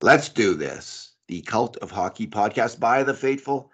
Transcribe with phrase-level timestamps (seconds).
[0.00, 1.14] Let's do this.
[1.26, 3.72] The Cult of Hockey podcast by the faithful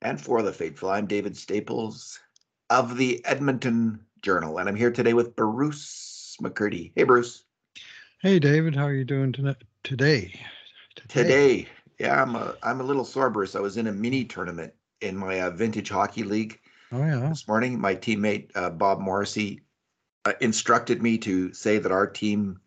[0.00, 0.88] and for the faithful.
[0.88, 2.18] I'm David Staples
[2.70, 6.92] of the Edmonton Journal, and I'm here today with Bruce McCurdy.
[6.96, 7.44] Hey, Bruce.
[8.22, 8.74] Hey, David.
[8.74, 9.54] How are you doing today?
[9.84, 10.40] Today.
[11.08, 11.68] Today.
[11.98, 13.54] Yeah, I'm a, I'm a little sore, Bruce.
[13.54, 14.72] I was in a mini tournament
[15.02, 16.58] in my uh, vintage hockey league
[16.90, 17.28] oh, yeah.
[17.28, 17.78] this morning.
[17.78, 19.60] My teammate, uh, Bob Morrissey,
[20.24, 22.58] uh, instructed me to say that our team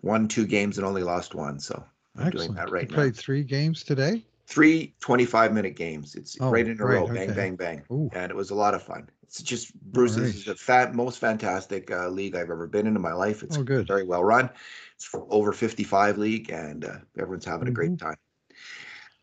[0.00, 1.60] won two games and only lost one.
[1.60, 1.84] So
[2.16, 2.48] I'm Excellent.
[2.48, 2.94] doing that right you now.
[2.94, 4.22] played three games today?
[4.46, 6.14] Three 25 minute games.
[6.14, 7.06] It's Oh, right in a right, row.
[7.06, 7.34] Bang, okay.
[7.34, 7.82] bang, bang.
[7.90, 8.10] Ooh.
[8.14, 9.08] And it was a lot of fun.
[9.22, 12.96] It's just, Bruce, this is the fat, most fantastic uh, league I've ever been in
[12.96, 13.42] in my life.
[13.42, 13.86] It's Oh, good.
[13.86, 14.50] very well run.
[14.94, 18.08] It's for over 55 league, and uh, everyone's having a great Mm-hmm.
[18.08, 18.16] time.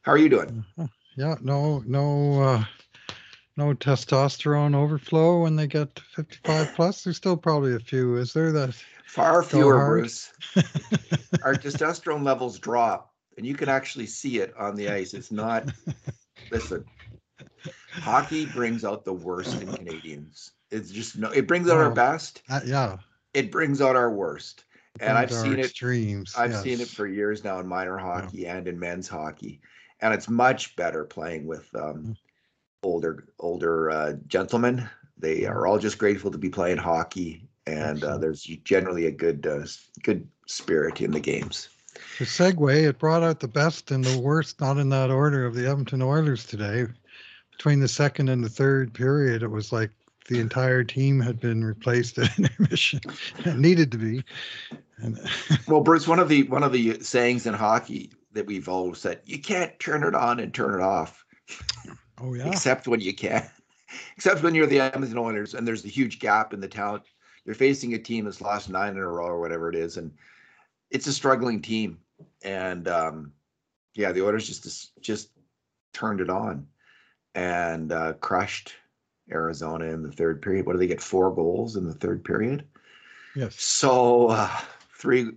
[0.02, 0.63] How are you doing?
[0.80, 0.88] Uh-huh.
[1.16, 2.63] Yeah, no, no, uh,
[3.55, 7.03] no testosterone overflow when they get to 55 plus.
[7.03, 8.16] There's still probably a few.
[8.16, 8.75] Is there that?
[9.09, 10.01] Far fewer, hard.
[10.01, 10.31] Bruce.
[11.43, 15.13] Our testosterone levels drop, and you can actually see it on the ice.
[15.16, 15.71] It's not,
[16.51, 16.85] listen,
[17.91, 20.51] hockey brings out the worst in Canadians.
[20.69, 21.95] It's just no, it brings out our Oh.
[21.95, 22.97] best, Uh, yeah.
[23.33, 24.66] it brings out our worst.
[24.99, 26.35] And I've seen it extremes.
[26.38, 29.59] I've seen it for years now in minor hockey and in men's hockey,
[30.01, 31.89] and it's much better playing with Mm.
[31.89, 32.17] um,
[32.83, 34.88] older older uh, gentlemen.
[35.17, 39.45] They are all just grateful to be playing hockey, and uh, there's generally a good
[39.45, 39.66] uh,
[40.03, 41.70] good spirit in the games.
[42.17, 45.56] To segue, it brought out the best and the worst, not in that order, of
[45.56, 46.86] the Edmonton Oilers today.
[47.52, 49.92] Between the second and the third period, it was like
[50.30, 53.02] the entire team had been replaced at intermission.
[53.40, 54.23] It needed to be.
[54.97, 55.20] And
[55.67, 59.22] Well, Bruce, one of the one of the sayings in hockey that we've always said,
[59.25, 61.25] you can't turn it on and turn it off,
[62.22, 63.50] oh yeah, except when you can.
[64.16, 67.02] Except when you're the Edmonton Oilers and there's a huge gap in the talent.
[67.50, 70.11] You're facing a team that's lost nine in a row or whatever it is, and
[70.92, 71.97] it's a struggling team.
[72.44, 73.33] And um,
[73.95, 75.31] yeah, the Oilers just just
[75.91, 76.68] turned it on
[77.34, 78.73] and uh, crushed
[79.31, 80.68] Arizona in the third period.
[80.68, 81.01] What do they get?
[81.01, 82.66] Four goals in the third period.
[83.35, 83.59] yes.
[83.59, 84.56] So uh,
[84.94, 85.31] three.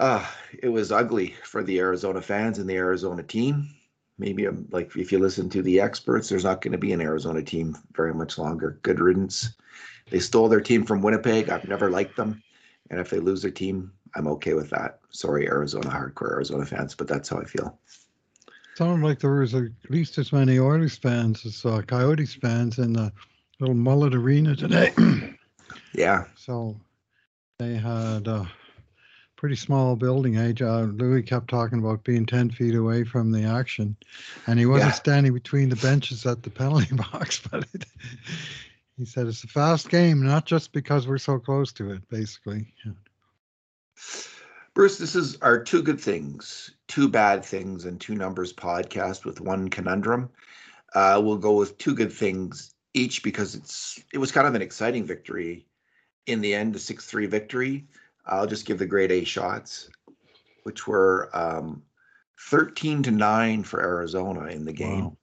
[0.00, 0.26] Uh,
[0.62, 3.68] it was ugly for the Arizona fans and the Arizona team.
[4.16, 7.02] Maybe I'm, like if you listen to the experts, there's not going to be an
[7.02, 8.78] Arizona team very much longer.
[8.82, 9.50] Good riddance.
[10.10, 11.50] They stole their team from Winnipeg.
[11.50, 12.42] I've never liked them,
[12.90, 15.00] and if they lose their team, I'm okay with that.
[15.10, 17.78] Sorry, Arizona hardcore Arizona fans, but that's how I feel.
[18.76, 22.92] Sounded like there was at least as many Oilers fans as uh, Coyotes fans in
[22.92, 23.10] the
[23.58, 24.92] little Mullett arena today.
[25.92, 26.76] Yeah, so
[27.58, 28.46] they had a
[29.36, 30.36] pretty small building.
[30.36, 33.96] Age uh, Louis kept talking about being ten feet away from the action,
[34.46, 34.94] and he wasn't Yeah.
[34.94, 37.40] standing between the benches at the penalty box.
[37.50, 37.86] But it,
[38.96, 42.08] he said it's a fast game, not just because we're so close to it.
[42.08, 42.92] Basically, Yeah.
[44.74, 49.40] Bruce, this is our two good things, two bad things, and two numbers podcast with
[49.40, 50.28] one conundrum.
[50.94, 54.62] Uh, we'll go with two good things each because it's it was kind of an
[54.62, 55.66] exciting victory
[56.26, 57.86] in the end, a six three victory.
[58.26, 59.88] I'll just give the grade A shots,
[60.64, 61.82] which were um,
[62.38, 65.16] thirteen to nine for Arizona in the game, Wow.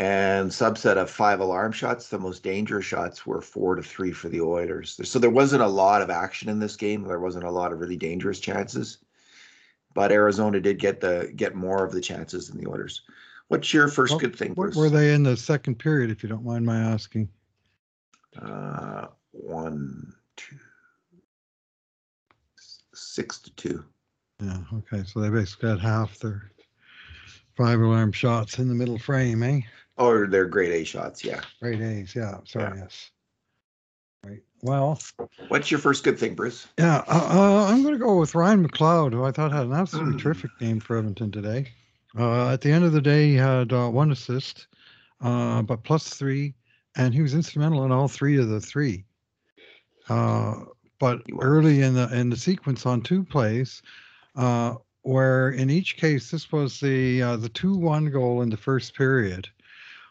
[0.00, 2.08] And subset of five alarm shots.
[2.08, 4.98] The most dangerous shots were four to three for the Oilers.
[5.04, 7.04] So there wasn't a lot of action in this game.
[7.04, 8.98] There wasn't a lot of really dangerous chances,
[9.94, 13.02] but Arizona did get the get more of the chances than the Oilers.
[13.48, 14.54] What's your first good thing?
[14.54, 14.74] Bruce?
[14.74, 17.28] were they in the second period, if you don't mind my asking?
[18.40, 20.56] Uh, one, two,
[22.94, 23.84] six to two.
[24.42, 24.60] Yeah.
[24.72, 25.04] Okay.
[25.04, 26.52] So they basically had half their
[27.54, 29.60] five alarm shots in the middle frame, eh?
[30.00, 31.22] Or they're grade A shots.
[31.22, 31.42] Yeah.
[31.60, 32.38] Great A's, yeah.
[32.46, 32.82] Sorry, Yeah.
[32.84, 33.10] yes.
[34.24, 34.42] Right.
[34.62, 34.98] Well,
[35.48, 36.66] What's your first good thing, Bruce?
[36.78, 39.72] yeah, uh, uh, I'm going to go with Ryan McLeod, who I thought had an
[39.72, 40.20] absolutely Mm.
[40.22, 41.68] terrific game for Edmonton today.
[42.18, 44.66] Uh, at the end of the day, he had uh, one assist,
[45.20, 46.54] uh, but plus three,
[46.96, 49.04] and he was instrumental in all three of the three.
[50.08, 50.64] Uh,
[50.98, 51.44] but He was.
[51.44, 53.80] early in the in the sequence on two plays,
[54.36, 58.56] uh, where in each case this was the uh, the two one goal in the
[58.56, 59.48] first period,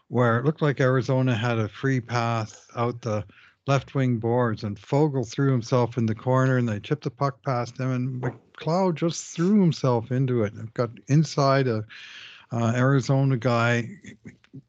[0.10, 3.24] where it looked like Arizona had a free path out the
[3.68, 7.42] left wing boards, and Foegele threw himself in the corner, and they chipped the puck
[7.44, 10.54] past him, and McLeod just threw himself into it.
[10.54, 11.86] and Got inside a
[12.52, 13.88] uh, Arizona guy,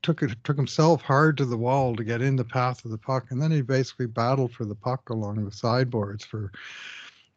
[0.03, 2.99] took it took himself hard to the wall to get in the path of the
[2.99, 6.53] puck, and then he basically battled for the puck along the sideboards for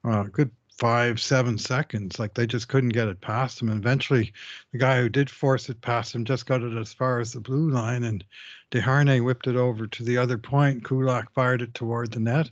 [0.06, 2.20] uh, a good five, seven seconds.
[2.20, 3.70] Like they just couldn't get it past him.
[3.70, 4.34] And eventually,
[4.72, 7.40] the guy who did force it past him just got it as far as the
[7.40, 8.24] blue line, and
[8.72, 10.84] Desharnais whipped it over to the other point.
[10.84, 12.50] Kulak fired it toward the net,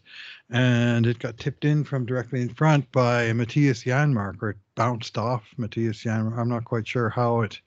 [0.50, 5.18] and it got tipped in from directly in front by Mattias Janmark, or it bounced
[5.18, 6.38] off Mattias Janmark.
[6.38, 7.60] I'm not quite sure how it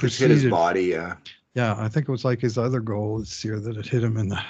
[0.00, 0.84] just hit his body.
[0.84, 1.16] Yeah.
[1.54, 4.18] Yeah, I think it was like his other goal this year that it hit him
[4.18, 4.42] in the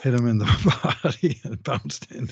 [0.00, 2.30] hit him in the body and bounced in.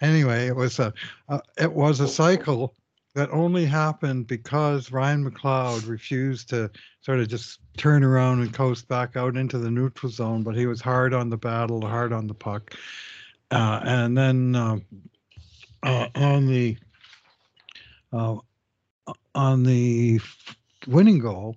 [0.00, 0.92] Anyway, it was a
[1.28, 2.74] uh, it was a cycle
[3.14, 6.70] that only happened because Ryan McLeod refused to
[7.00, 10.66] sort of just turn around and coast back out into the neutral zone, but he
[10.66, 12.74] was hard on the battle, hard on the puck,
[13.50, 14.84] uh, and then um,
[15.82, 16.76] uh, on the
[18.12, 18.36] uh,
[19.34, 20.20] on the
[20.86, 21.56] winning goal.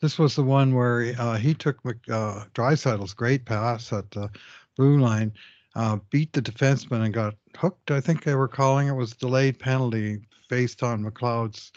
[0.00, 4.30] This was the one where uh, he took Mc- uh, Draisaitl's great pass at the
[4.76, 5.32] blue line,
[5.74, 7.90] uh, beat the defenseman and got hooked.
[7.90, 11.72] I think they were calling it was delayed penalty based on McLeod's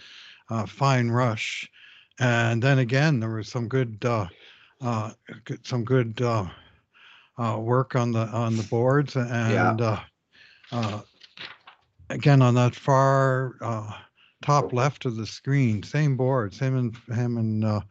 [0.49, 1.69] uh, fine rush,
[2.19, 4.27] and then again there was some good, uh,
[4.81, 5.11] uh,
[5.63, 6.45] some good uh,
[7.37, 9.99] uh, work on the on the boards and uh,
[10.71, 11.01] uh,
[12.09, 13.91] again on that far uh,
[14.41, 17.81] top left of the screen, same boards, him and him and uh,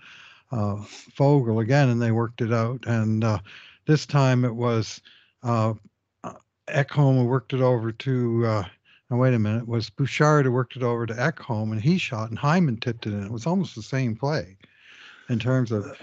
[0.52, 0.76] uh,
[1.16, 2.84] Foegele again, and they worked it out.
[2.86, 3.38] And uh,
[3.86, 5.00] this time it was
[5.42, 5.74] uh,
[6.24, 6.34] uh,
[6.68, 8.46] Ekholm who worked it over to.
[8.46, 8.64] Uh,
[9.10, 11.98] now wait a minute, it was Bouchard who worked it over to Ekholm, and he
[11.98, 13.24] shot, and Hyman tipped it in.
[13.24, 14.56] It was almost the same play
[15.28, 15.96] in terms of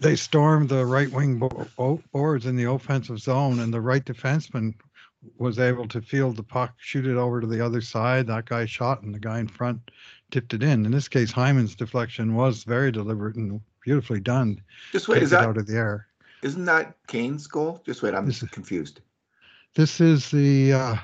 [0.00, 4.04] they stormed the right wing bo- bo- boards in the offensive zone, and the right
[4.04, 4.74] defenseman
[5.38, 8.26] was able to field the puck, shoot it over to the other side.
[8.26, 9.90] That guy shot, and the guy in front
[10.30, 10.84] tipped it in.
[10.86, 14.60] In this case, Hyman's deflection was very deliberate and beautifully done.
[14.92, 15.22] Just wait.
[15.22, 16.06] Is that out of the air.
[16.42, 17.80] isn't that Kane's goal?
[17.86, 18.14] Just wait.
[18.14, 19.00] I'm This is- confused.
[19.74, 20.72] This is the.
[20.74, 20.96] Uh,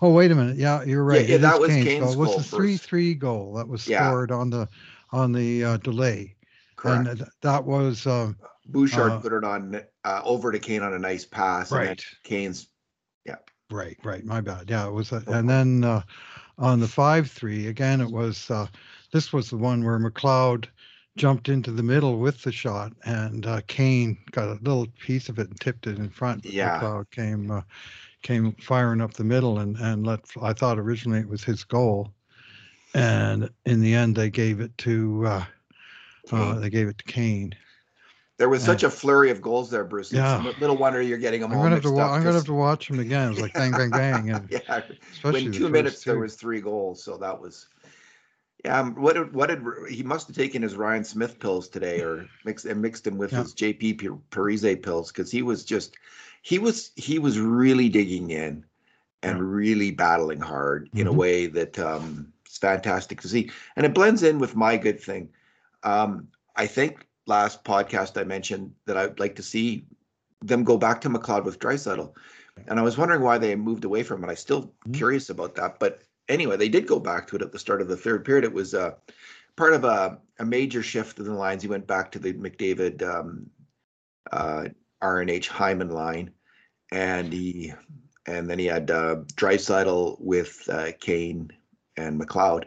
[0.00, 0.56] oh, wait a minute.
[0.56, 1.28] Yeah, you're right.
[1.28, 2.12] yeah, It that was Kane's Kane's goal.
[2.12, 4.08] It was the three-three goal that was Yeah.
[4.08, 4.68] scored on the
[5.12, 6.34] on the uh, delay,
[6.76, 7.08] Correct.
[7.08, 8.36] and th- that was um,
[8.68, 11.70] Bouchard uh, put it on uh, over to Kane on a nice pass.
[11.70, 12.04] and right.
[12.24, 12.68] Kane's
[13.70, 14.24] Right, right.
[14.24, 14.70] My bad.
[14.70, 15.12] Yeah, it was.
[15.12, 16.02] A, and then uh,
[16.58, 18.50] on the five three again, it was.
[18.50, 18.66] Uh,
[19.12, 20.66] this was the one where McLeod
[21.16, 25.38] jumped into the middle with the shot, and uh, Kane got a little piece of
[25.38, 26.44] it and tipped it in front.
[26.44, 26.78] Yeah.
[26.78, 27.62] McLeod came uh,
[28.22, 30.20] came firing up the middle and and let.
[30.40, 32.12] I thought originally it was his goal,
[32.94, 35.26] and in the end they gave it to.
[35.26, 35.44] Uh,
[36.32, 37.54] uh, they gave it to Kane.
[38.38, 40.08] There was such a flurry of goals there, Bruce.
[40.08, 40.42] It's Yeah.
[40.42, 41.96] no- little wonder you're getting them I'm all gonna have mixed to.
[41.96, 42.10] Wa- up.
[42.10, 43.28] I'm gonna have 'cause- to watch him again.
[43.28, 46.18] It was like bang, bang, bang, and yeah, especially in the two first minutes there
[46.18, 47.68] was three goals, so that was.
[48.64, 52.00] Yeah, um, what did what did he must have taken his Ryan Smyth pills today,
[52.02, 53.42] or mixed and mixed them with Yeah.
[53.42, 53.94] his JP
[54.30, 55.96] Parise pills because he was just
[56.42, 58.64] he was he was really digging in
[59.22, 59.44] and Yeah.
[59.44, 61.16] really battling hard in a Mhm.
[61.16, 65.30] way that um, it's fantastic to see, and it blends in with my good thing.
[65.84, 69.86] Um, I think last podcast I mentioned that I'd like to see
[70.42, 72.12] them go back to McLeod with Draisaitl.
[72.68, 74.28] And I was wondering why they moved away from it.
[74.28, 74.94] I'm still Mhm.
[74.94, 75.78] curious about that.
[75.78, 78.44] But anyway, they did go back to it at the start of the third period.
[78.44, 78.92] It was uh,
[79.56, 81.62] part of a, a major shift in the lines.
[81.62, 83.50] He went back to the McDavid um,
[84.32, 84.68] uh,
[85.02, 86.30] RNH Hyman line,
[86.92, 87.72] and he
[88.26, 91.52] and then he had uh, Draisaitl with uh, Kane
[91.96, 92.64] and McLeod,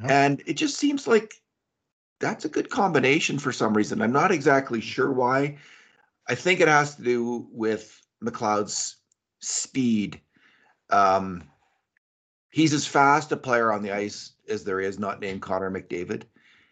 [0.00, 0.10] Yep.
[0.10, 1.39] and it just seems like
[2.20, 4.00] that's a good combination for some reason.
[4.00, 5.56] I'm not exactly sure why.
[6.28, 8.96] I think it has to do with McLeod's
[9.40, 10.20] speed.
[10.90, 11.42] Um,
[12.50, 16.24] he's as fast a player on the ice as there is, not named Connor McDavid.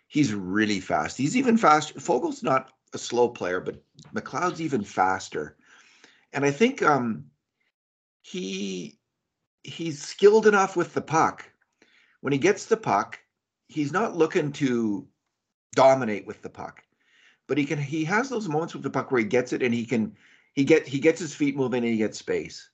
[0.07, 1.17] He's really fast.
[1.17, 1.99] He's even faster.
[1.99, 3.83] Foegele's not a slow player, but
[4.14, 5.57] McLeod's even faster.
[6.33, 7.25] And I think um,
[8.23, 8.99] he
[9.62, 11.50] he's skilled enough with the puck.
[12.21, 13.19] When he gets the puck,
[13.69, 15.07] he's not looking to
[15.75, 16.83] dominate with the puck,
[17.47, 17.79] but he can.
[17.79, 20.17] He has those moments with the puck where he gets it and he can.
[20.55, 22.71] He get he gets his feet moving and he gets space,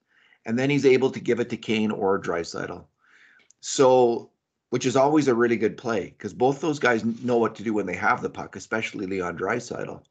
[0.46, 2.84] and then he's able to give it to Kane or Draisaitl.
[3.60, 4.30] So,
[4.70, 7.74] which is always a really good play because both those guys know what to do
[7.74, 10.02] when they have the puck, especially Leon Draisaitl.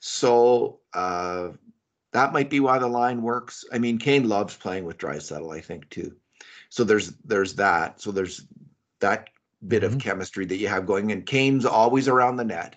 [0.00, 1.48] So uh,
[2.12, 3.64] that might be why the line works.
[3.72, 6.14] I mean, Kane loves playing with Draisaitl, I think too.
[6.70, 8.00] So there's there's that.
[8.00, 8.46] So there's
[9.00, 9.30] that
[9.66, 10.00] bit of Mhm.
[10.00, 11.10] chemistry that you have going.
[11.12, 12.76] And Kane's always around the net.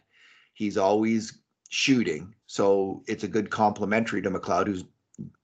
[0.54, 1.38] He's always
[1.70, 2.36] shooting.
[2.48, 4.84] So it's a good complementary to McLeod, who's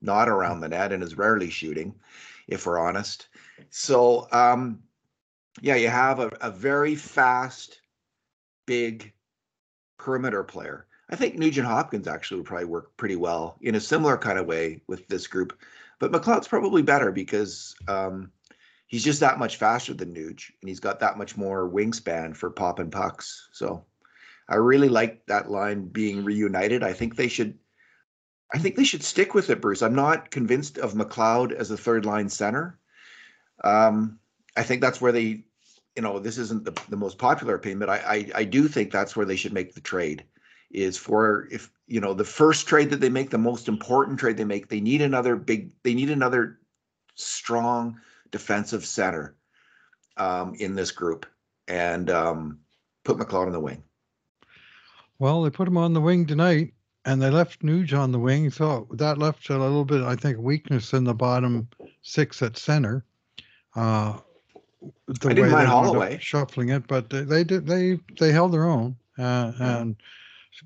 [0.02, 1.94] not around the net and is rarely shooting,
[2.48, 3.28] if we're honest.
[3.70, 4.82] So um,
[5.62, 7.82] yeah, you have a, a very fast,
[8.66, 9.14] big
[9.98, 10.88] perimeter player.
[11.10, 14.46] I think Nugent Hopkins actually would probably work pretty well in a similar kind of
[14.46, 15.58] way with this group.
[16.00, 18.32] But McLeod's probably better because um,
[18.88, 22.50] he's just that much faster than Nuge, and he's got that much more wingspan for
[22.50, 23.50] popping pucks.
[23.52, 23.86] So
[24.50, 26.84] I really like that line being reunited.
[26.84, 27.58] I think they should.
[28.54, 29.82] I think they should stick with it, Bruce.
[29.82, 32.80] I'm not convinced of McLeod as a third line center.
[33.66, 34.20] Um,
[34.56, 35.44] I think that's where they,
[35.98, 38.90] you know, this isn't the, the most popular opinion, but I, I, I do think
[38.90, 40.24] that's where they should make the trade
[40.72, 44.38] is for if, you know, the first trade that they make, the most important trade
[44.38, 46.60] they make, they need another big, they need another
[47.16, 48.00] strong
[48.32, 49.36] defensive center
[50.18, 51.26] um, in this group
[51.68, 52.60] and um,
[53.04, 53.84] put McLeod on the wing.
[55.20, 56.74] Well, they put him on the wing tonight,
[57.06, 60.38] and they left Nuge on the wing, so that left a little bit, I think,
[60.38, 61.68] weakness in the bottom
[62.02, 63.04] six at center.
[63.76, 64.18] Uh,
[65.08, 66.18] the I didn't way mind they wound up Holloway.
[66.22, 69.96] shuffling it, but they, they did they they held their own, uh, and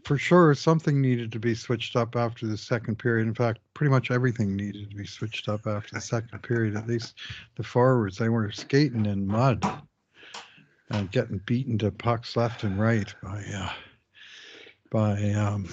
[0.03, 3.27] for sure something needed to be switched up after the second period.
[3.27, 6.75] In fact, pretty much everything needed to be switched up after the second period.
[6.75, 7.15] At least
[7.55, 9.65] the forwards, they were skating in mud
[10.89, 13.71] and getting beaten to pucks left and right by uh,
[14.89, 15.69] by um,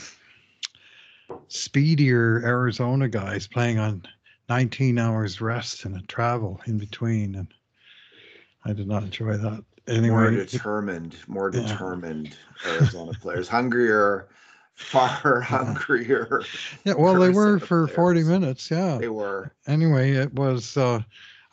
[1.48, 4.02] speedier Arizona guys playing on
[4.48, 7.48] 19 hours rest and a travel in between, and
[8.64, 9.64] I did not enjoy that.
[9.88, 11.62] More Anyway, it- determined, more Yeah.
[11.62, 14.28] determined Arizona players, hungrier,
[14.74, 16.42] far hungrier.
[16.84, 18.70] yeah, well, they were for 40 minutes.
[18.70, 18.98] Yeah.
[18.98, 19.50] They were.
[19.66, 21.00] Anyway, it was uh,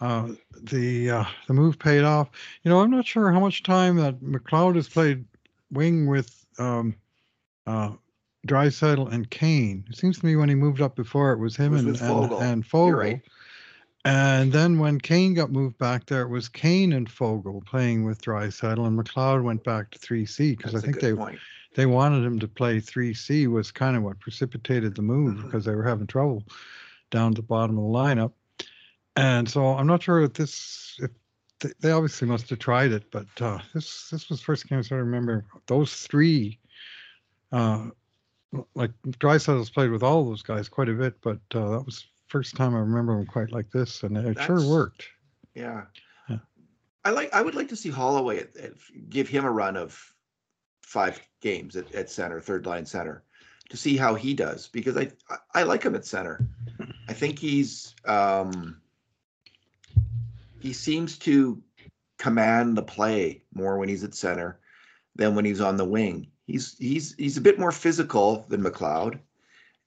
[0.01, 0.29] uh,
[0.63, 2.29] the uh, the move paid off.
[2.63, 5.25] You know, I'm not sure how much time that McLeod has played
[5.71, 6.95] wing with um,
[7.65, 7.91] uh,
[8.47, 9.85] Draisaitl and Kane.
[9.89, 12.01] It seems to me when he moved up before, it was him was and with
[12.41, 12.87] and, Foegele.
[12.87, 13.21] You're right.
[14.05, 18.21] And then when Kane got moved back there, it was Kane and Foegele playing with
[18.21, 21.39] Draisaitl, and McLeod went back to 3C because I think they point.
[21.75, 25.43] they wanted him to play 3C was kind of what precipitated the move Mhm.
[25.45, 26.43] because they were having trouble
[27.09, 28.31] down at the bottom of the lineup.
[29.15, 31.09] And so I'm not sure if this if
[31.61, 34.77] they, they obviously must have tried it, but uh, this this was the first game
[34.77, 36.59] I sort of remember those three.
[37.51, 37.89] Uh,
[38.75, 42.57] like Draisaitl's played with all those guys quite a bit, but uh, that was first
[42.57, 45.07] time I remember him quite like this, and it sure worked.
[45.53, 45.83] Yeah.
[46.27, 46.39] Yeah.
[47.05, 47.33] I like.
[47.33, 48.73] I would like to see Holloway at, at,
[49.09, 49.97] give him a run of
[50.81, 53.23] five games at, at center, third line center,
[53.69, 56.45] to see how he does because I I, I like him at center.
[57.07, 58.81] I think he's um,
[60.59, 61.63] he seems to
[62.17, 64.59] command the play more when he's at center
[65.15, 66.27] than when he's on the wing.
[66.47, 69.19] He's he's he's a bit more physical than McLeod,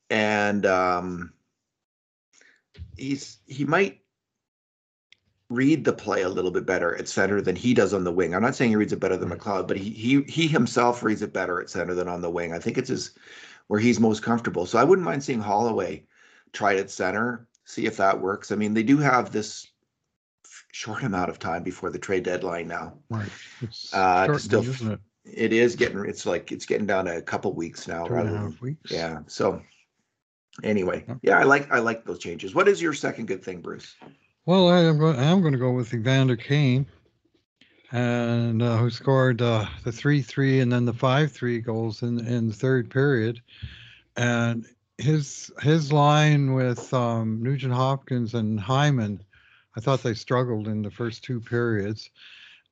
[0.09, 1.35] and um,
[2.97, 4.01] he's he might
[5.51, 8.35] read the play a little bit better at center than he does on the wing.
[8.35, 11.23] I'm not saying he reads it better than McLeod, but he he he himself reads
[11.23, 12.53] it better at center than on the wing.
[12.53, 13.13] I think it's his
[13.69, 14.67] where he's most comfortable.
[14.67, 16.05] So I wouldn't mind seeing Holloway
[16.53, 18.51] try it at center, see if that works.
[18.53, 19.67] I mean, they do have this
[20.73, 22.99] short amount of time before the trade deadline now.
[23.11, 23.29] Right.
[23.61, 25.01] It's Uh, still isn't it?
[25.25, 28.25] It is getting it's like it's getting down to a couple weeks now Two and
[28.25, 28.91] rather a than weeks.
[28.91, 29.21] yeah.
[29.27, 29.61] So
[30.62, 31.38] anyway, Yeah.
[31.38, 32.55] I like I like those changes.
[32.55, 33.97] What is your second good thing, Bruce?
[34.47, 35.17] Well, I am going.
[35.19, 36.87] I am going to go with Evander Kane,
[37.93, 42.55] and uh, who scored uh, the three-three and then the five-three goals in in the
[42.55, 43.41] third period,
[44.17, 44.67] and
[44.99, 49.23] his his line with um, Nugent Hopkins and Hyman,
[49.77, 52.11] I thought they struggled in the first two periods,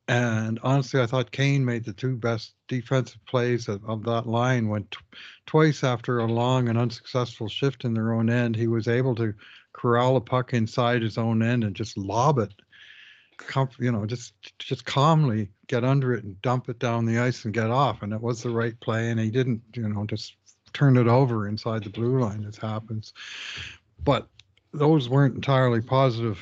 [0.08, 4.68] and honestly, I thought Kane made the two best defensive plays of, of that line.
[4.68, 4.98] When t-
[5.46, 9.34] twice after a long and unsuccessful shift in their own end, he was able to
[9.72, 12.52] corral a puck inside his own end and just lob it.
[13.38, 17.44] Comf- you know, just just calmly get under it and dump it down the ice
[17.44, 18.02] and get off.
[18.02, 19.10] And it was the right play.
[19.10, 20.36] And he didn't, you know, just
[20.72, 23.12] turn it over inside the blue line as happens.
[24.04, 24.28] But
[24.72, 26.38] those weren't entirely positive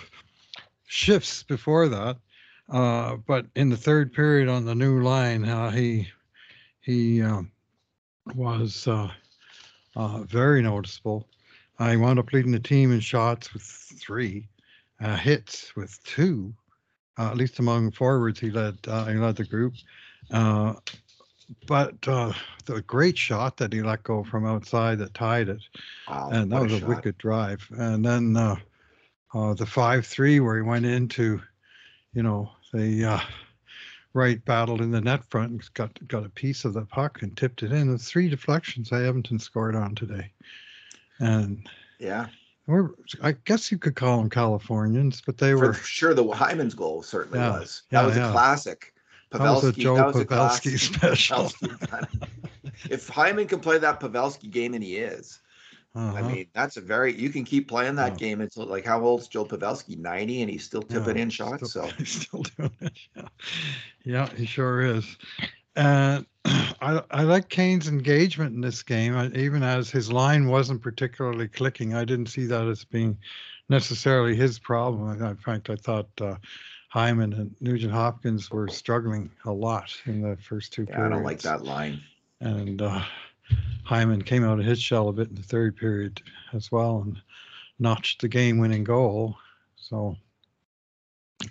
[0.87, 2.19] shifts before that.
[2.71, 6.09] Uh, but in the third period on the new line, uh, he
[6.81, 7.51] he um,
[8.35, 9.11] was uh,
[9.97, 11.29] uh, very noticeable.
[11.79, 14.49] I wound up leading the team in shots with three,
[15.01, 16.55] uh, hits with two.
[17.19, 19.75] Uh, at least among forwards, he led uh, he led the group.
[20.31, 20.75] Uh,
[21.67, 22.33] but uh,
[22.65, 25.61] the great shot that he let go from outside that tied it,
[26.09, 26.89] Wow, and that was a, shot.
[26.89, 27.69] wicked drive.
[27.77, 28.57] And then uh,
[29.35, 31.41] uh, the five three where he went into,
[32.15, 33.21] you know, the uh,
[34.13, 37.37] right battled in the net front and got got a piece of the puck and
[37.37, 37.91] tipped it in.
[37.91, 40.31] The three deflections that Edmonton scored on today,
[41.21, 41.67] and
[41.99, 42.27] Yeah,
[42.67, 42.91] we're
[43.23, 45.75] I guess you could call them Californians, but they for were.
[45.75, 46.15] sure.
[46.15, 47.83] The Hyman's goal certainly Yeah, was.
[47.91, 48.29] That yeah, was yeah.
[48.29, 48.91] a classic.
[49.31, 51.37] That was a Joe that was a Pavelski classic special.
[51.45, 52.29] Pavelski kind of-
[52.91, 55.41] if Hyman can play that Pavelski game, and he is,
[56.15, 56.23] I Uh-huh.
[56.23, 57.13] mean, that's a very.
[57.15, 59.99] You can keep playing that game until like how old's Joe Pavelski?
[59.99, 61.71] Ninety, and he's still tipping in shots.
[61.71, 62.99] still, So he's still doing it.
[63.17, 63.29] Yeah,
[64.05, 65.17] yeah he sure is.
[65.77, 70.83] And I, I like Kane's engagement in this game, I- even as his line wasn't
[70.83, 71.95] particularly clicking.
[71.95, 73.19] I didn't see that as being
[73.69, 75.21] necessarily his problem.
[75.23, 76.37] In fact, I thought uh,
[76.91, 81.25] Hyman and Nugent Hopkins were struggling a lot in the first two Yeah, I don't
[81.25, 82.01] like that line.
[82.41, 83.03] And uh,
[83.85, 86.23] Hyman came out of his shell a bit in the third period
[86.53, 87.21] as well and
[87.79, 89.37] notched the game-winning goal.
[89.77, 90.17] So,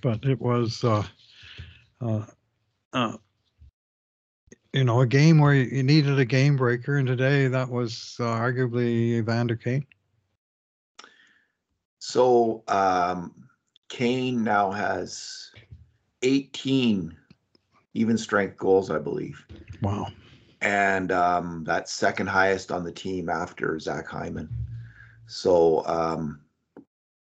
[0.02, 1.04] but it was, uh,
[2.02, 2.26] uh,
[2.94, 3.18] uh,
[4.74, 8.24] you know, a game where you needed a game breaker, and today that was uh,
[8.24, 9.86] arguably Evander Kane.
[12.00, 13.48] So um,
[13.90, 15.52] Kane now has
[16.24, 17.16] 18
[17.94, 19.46] even strength goals, I believe.
[19.82, 20.08] Wow.
[20.64, 24.50] And um, that's second highest on the team after Zach Hyman.
[25.28, 26.40] So, um,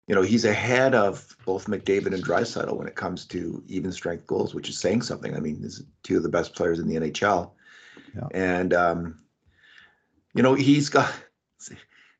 [0.07, 4.27] you know, he's ahead of both McDavid and Draisaitl when it comes to even strength
[4.27, 5.35] goals, which is saying something.
[5.35, 7.51] I mean, this is two of the best players in the NHL.
[8.15, 8.27] Yeah.
[8.33, 9.19] And, um,
[10.33, 11.13] you know, he's got,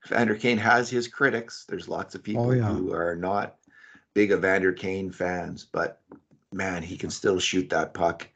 [0.07, 1.65] Vander Kane has his critics.
[1.67, 2.63] There's lots of people Oh, yeah.
[2.69, 3.55] who are not
[4.13, 6.01] big Evander Kane fans, but
[6.53, 8.27] man, he can still shoot that puck,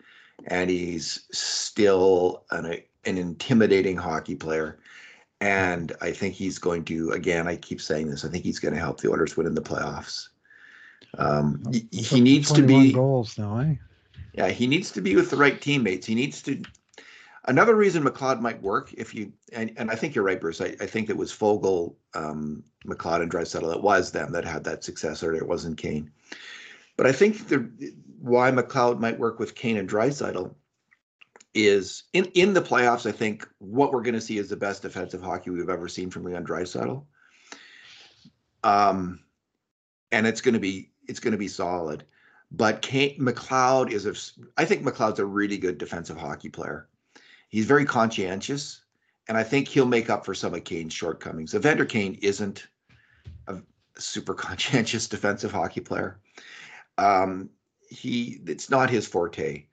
[0.47, 4.79] and he's still an an intimidating hockey player.
[5.41, 7.47] And I think he's going to again.
[7.47, 8.23] I keep saying this.
[8.23, 10.29] I think he's going to help the Oilers win in the playoffs.
[11.17, 12.93] Um, he, he needs to be.
[12.93, 13.75] goals now, eh?
[14.33, 16.07] Yeah, he needs to be with the right teammates.
[16.07, 16.63] He needs to.
[17.45, 20.61] Another reason McLeod might work if you and, and I think you're right, Bruce.
[20.61, 23.75] I, I think it was Foegele, um, McLeod, and Draisaitl.
[23.75, 25.41] It was them that had that success earlier.
[25.41, 26.09] It wasn't Kane.
[26.95, 27.69] But I think the
[28.23, 30.55] why McLeod might work with Kane and Draisaitl
[31.53, 33.05] is in in the playoffs.
[33.05, 36.09] I think what we're going to see is the best defensive hockey we've ever seen
[36.09, 37.03] from Leon Draisaitl.
[38.63, 39.19] Um,
[40.13, 42.05] and it's going to be it's going to be solid.
[42.49, 44.15] But Kane McLeod is a
[44.55, 46.87] I think McLeod's a really good defensive hockey player.
[47.49, 48.85] He's very conscientious,
[49.27, 51.55] and I think he'll make up for some of Kane's shortcomings.
[51.55, 52.67] Evander Kane isn't
[53.47, 53.57] a
[53.97, 56.21] super conscientious defensive hockey player.
[56.97, 57.49] Um,
[57.93, 59.65] he it's not his forte.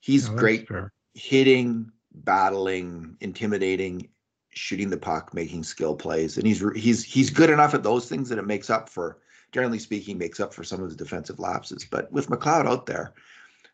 [0.00, 0.92] He's that's great fair.
[1.14, 4.08] hitting, battling, intimidating,
[4.50, 8.28] shooting the puck, making skill plays, and he's he's he's good enough at those things
[8.28, 9.18] that it makes up for.
[9.52, 11.84] Generally speaking, makes up for some of his defensive lapses.
[11.84, 13.12] But with McLeod out there,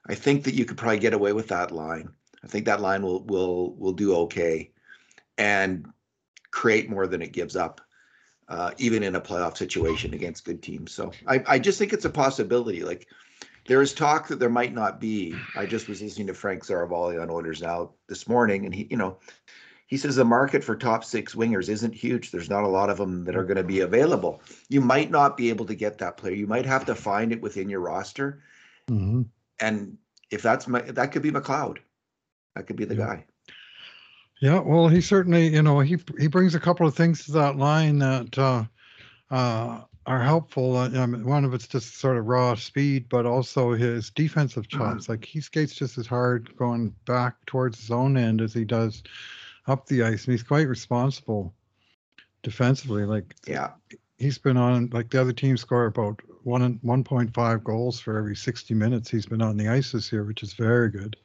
[0.08, 2.08] I think that you could probably get away with that line.
[2.42, 4.72] I think that line will will will do okay,
[5.36, 5.86] and
[6.50, 7.80] create more than it gives up,
[8.48, 10.92] uh, even in a playoff situation against good teams.
[10.92, 12.82] So I I just think it's a possibility.
[12.82, 13.06] Like
[13.68, 15.34] there is talk that there might not be.
[15.56, 18.96] I just was listening to Frank Seravalli on Oilers Now this morning, and he, you
[18.96, 19.18] know,
[19.86, 22.30] he says the market for top six wingers isn't huge.
[22.30, 24.42] There's not a lot of them that are going to be available.
[24.68, 26.34] You might not be able to get that player.
[26.34, 28.42] You might have to find it within your roster,
[28.88, 29.26] Mhm.
[29.60, 29.98] and
[30.30, 31.78] if that's my, that could be McLeod.
[32.56, 33.06] That could be the Yeah.
[33.06, 33.24] guy.
[34.40, 37.56] Yeah, well, he certainly, you know, he he brings a couple of things to that
[37.56, 38.64] line that uh,
[39.30, 40.76] uh, are helpful.
[40.76, 44.68] Uh, I mean, one of it's just sort of raw speed, but also his defensive
[44.68, 45.08] chops.
[45.08, 49.02] Like he skates just as hard going back towards his own end as he does
[49.66, 51.52] up the ice, and he's quite responsible
[52.42, 53.04] defensively.
[53.04, 53.72] Like Yeah,
[54.16, 58.16] he's been on, like the other team score about one one point five goals for
[58.16, 61.16] every sixty minutes he's been on the ice this year, which is very good.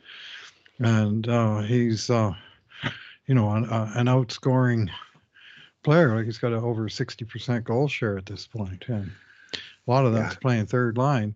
[0.80, 2.34] And uh, he's, uh,
[3.28, 4.89] you know, an, uh, an outscoring
[5.84, 6.15] player.
[6.15, 9.12] Like he's got a over sixty percent goal share at this point, and
[9.54, 10.39] a lot of that's Yeah.
[10.39, 11.36] playing third line.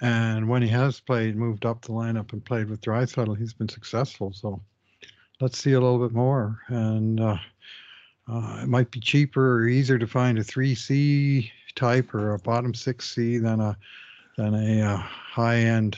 [0.00, 3.68] And when he has played, moved up the lineup and played with Draisaitl, he's been
[3.68, 4.32] successful.
[4.32, 4.62] So
[5.40, 6.60] let's see a little bit more.
[6.68, 7.38] And uh,
[8.30, 12.38] uh, it might be cheaper or easier to find a three C type or a
[12.38, 13.76] bottom six C than a
[14.36, 15.96] than a uh, high end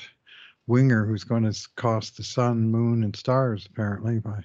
[0.67, 4.43] winger who's going to cost the sun, moon, and stars apparently by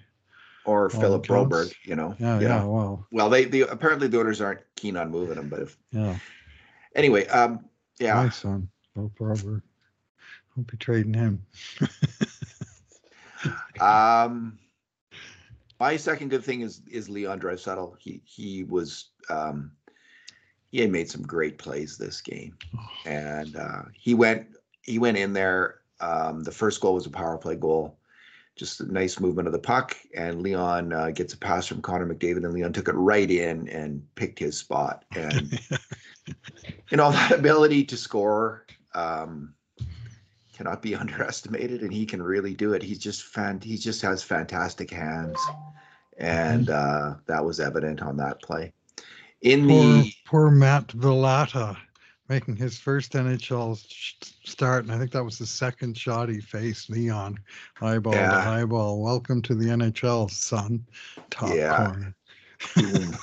[0.66, 1.26] or Philip.
[1.26, 1.74] Broberg.
[1.84, 2.16] You know.
[2.20, 5.62] yeah yeah, well Well, they, they apparently the owners aren't keen on moving him, but
[5.62, 6.18] if yeah
[6.96, 7.66] anyway, um,
[8.00, 8.16] yeah.
[8.16, 9.64] my son Bill Barber
[10.56, 11.46] won't be trading him.
[13.80, 14.58] Um,
[15.80, 17.96] my second good thing is is Leon Draisaitl.
[18.00, 19.72] He he was um,
[20.72, 22.58] he had made some great plays this game,
[23.06, 24.48] and uh, he went
[24.82, 25.82] he went in there.
[26.00, 27.98] Um, the first goal was a power play goal,
[28.56, 32.06] just a nice movement of the puck, and Leon uh, gets a pass from Connor
[32.06, 35.04] McDavid, and Leon took it right in and picked his spot.
[35.16, 35.60] And
[36.90, 38.66] you know that ability to score.
[38.94, 39.54] Um,
[40.56, 44.24] cannot be underestimated and he can really do it he's just fan he just has
[44.24, 45.38] fantastic hands
[46.18, 48.72] and uh that was evident on that play
[49.42, 51.76] in poor, the poor Matt Villalta
[52.30, 54.14] making his first NHL sh-
[54.46, 56.90] start, and I think that was the second shot he faced.
[56.90, 57.38] Leon,
[57.82, 58.50] eyeball to Yeah.
[58.50, 59.02] eyeball.
[59.02, 60.86] Welcome to the NHL, son.
[61.30, 61.76] Top Yeah.
[61.76, 62.16] corner.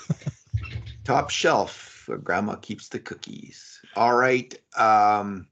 [1.05, 5.47] top shelf where grandma keeps the cookies all right um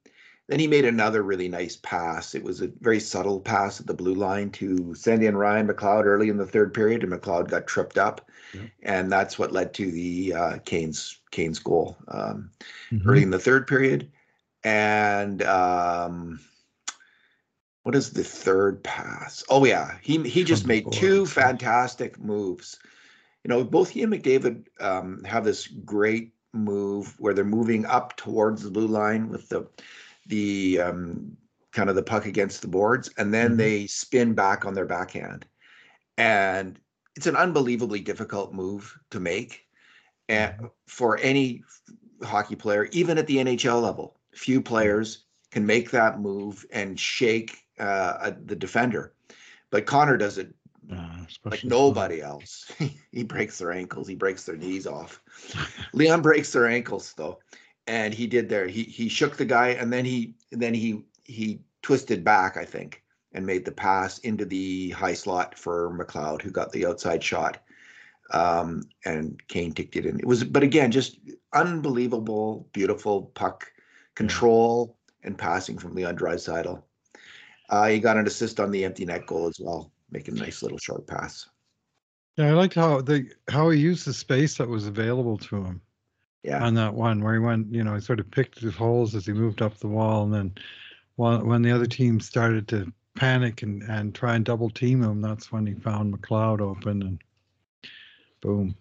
[0.50, 2.34] Then he made another really nice pass.
[2.34, 6.06] It was a very subtle pass at the blue line to send in Ryan McLeod
[6.06, 8.62] early in the third period, and McLeod got tripped up, Yeah.
[8.82, 12.50] and that's what led to the uh, Kane's Kane's goal um,
[12.90, 13.06] Mhm.
[13.06, 14.10] early in the third period.
[14.64, 16.40] And um,
[17.84, 19.44] what is the third pass?
[19.50, 22.76] Oh yeah, he he just made two fantastic moves.
[23.44, 28.16] You know, both he and McDavid um, have this great move where they're moving up
[28.16, 29.64] towards the blue line with the
[30.30, 31.36] the um,
[31.72, 33.56] kind of the puck against the boards, and then Mhm.
[33.58, 35.46] they spin back on their backhand,
[36.16, 36.80] and
[37.16, 39.66] it's an unbelievably difficult move to make,
[40.28, 41.62] and for any
[42.22, 47.66] hockey player, even at the NHL level, few players can make that move and shake
[47.78, 49.14] uh, a- the defender.
[49.70, 50.54] But Connor does it
[50.88, 52.70] Yeah, like nobody else.
[53.12, 55.22] he breaks their ankles, he breaks their knees off.
[55.94, 57.38] Leon breaks their ankles though,
[57.86, 58.66] and he did there.
[58.66, 63.02] He he shook the guy, and then he then he he twisted back, I think,
[63.32, 67.58] and made the pass into the high slot for McLeod, who got the outside shot.
[68.32, 70.20] Um, and Kane ticked it in.
[70.20, 71.18] It was, but again, just
[71.52, 73.66] unbelievable, beautiful puck
[74.14, 76.80] control and passing from Leon Draisaitl.
[77.70, 80.62] Uh, he got an assist on the empty net goal as well, making a nice
[80.62, 81.48] little short pass.
[82.36, 85.82] Yeah, I liked how the how he used the space that was available to him
[86.42, 89.14] Yeah, on that one where he went, you know, he sort of picked his holes
[89.14, 90.54] as he moved up the wall, and then
[91.16, 95.20] while when the other team started to panic and and try and double team him,
[95.20, 97.22] that's when he found McLeod open and
[98.40, 98.74] boom.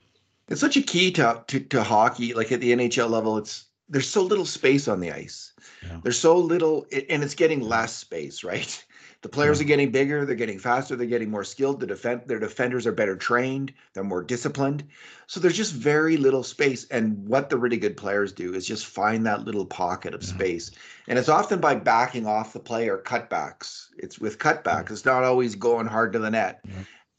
[0.48, 2.34] it's such a key to, to to hockey.
[2.34, 5.54] Like at the NHL level, it's there's so little space on the ice.
[5.84, 6.00] Yeah.
[6.04, 8.86] There's so little, and it's getting less space, right?
[9.22, 11.82] The players are getting bigger, they're getting faster, they're getting more skilled.
[11.82, 14.86] The defend their defenders are better trained, they're more disciplined.
[15.28, 16.86] So there's just very little space.
[16.86, 20.72] And what the really good players do is just find that little pocket of space.
[21.10, 23.88] And it's often by backing off the play or cutbacks.
[23.98, 24.90] It's with cutbacks.
[24.92, 26.64] It's not always going hard to the net.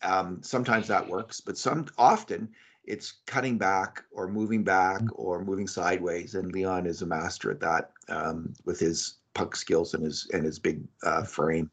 [0.03, 2.49] Um, sometimes that works, but some often
[2.85, 6.35] it's cutting back or moving back or moving sideways.
[6.35, 10.45] And Leon is a master at that um, with his puck skills and his and
[10.45, 11.71] his big uh, frame.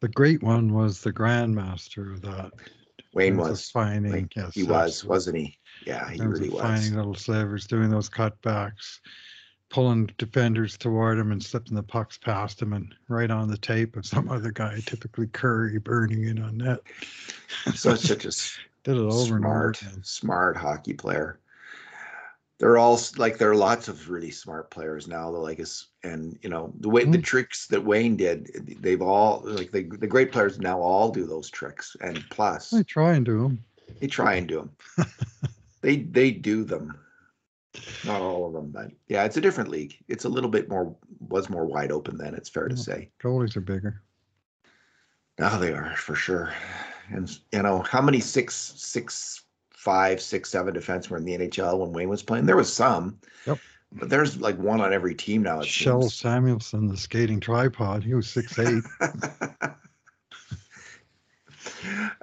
[0.00, 2.52] The great one was the grandmaster of that.
[3.12, 3.70] Wayne in terms of was.
[3.70, 5.58] finding, yes, he was, wasn't he?
[5.84, 6.60] Yeah, he really was.
[6.60, 9.00] finding little slivers, doing those cutbacks,
[9.68, 13.96] pulling defenders toward him and slipping the pucks past him and right on the tape
[13.96, 16.80] of some other guy, typically Kurri, burning in on net.
[17.74, 21.38] So it's such a s- Did it over and over smart, smart hockey player.
[22.60, 25.30] They're all like there are lots of really smart players now.
[25.30, 27.24] They're like us, and you know the way the Mhm.
[27.24, 28.50] tricks that Wayne did,
[28.82, 32.82] they've all like the the great players now all do those tricks, and plus They
[32.84, 33.64] try and do them.
[33.98, 34.76] they try and do them.
[35.80, 36.98] they they do them.
[38.04, 39.96] Not all of them, but yeah, it's a different league.
[40.08, 42.34] It's a little bit more was more wide open then.
[42.34, 43.10] It's fair to say.
[43.22, 44.02] Goalies are bigger.
[45.38, 46.52] Now they are for sure.
[47.08, 49.44] And you know how many six, six,
[49.80, 52.44] five, six, seven defensemen were in the NHL when Wayne was playing?
[52.44, 53.18] There was some.
[53.46, 53.58] Yep.
[53.92, 55.60] But there's like one on every team now.
[55.60, 56.14] Kjell seems.
[56.14, 58.84] Samuelsson, the skating tripod, he was six eight.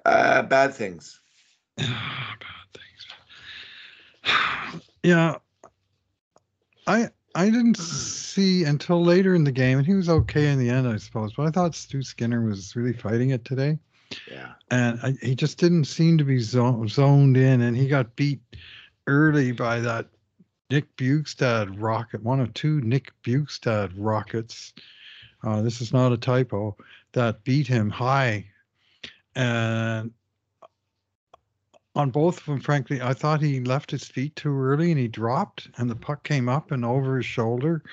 [0.05, 1.19] uh, bad things.
[1.77, 1.87] Bad
[2.73, 3.07] things.
[5.03, 5.35] yeah,
[6.85, 10.69] I I didn't see until later in the game, and he was okay in the
[10.69, 11.33] end, I suppose.
[11.33, 13.77] But I thought Stu Skinner was really fighting it today,
[14.29, 14.53] Yeah.
[14.71, 18.41] and I, he just didn't seem to be zo- zoned in, and he got beat
[19.07, 20.07] early by that
[20.69, 24.73] Nick Bjugstad rocket, one of two Nick Bjugstad rockets.
[25.43, 26.75] Uh, this is not a typo.
[27.13, 28.45] That beat him high,
[29.35, 30.11] and
[31.97, 35.07] on both of them, frankly, I thought he left his feet too early and he
[35.07, 37.83] dropped, and the puck came up and over his shoulder.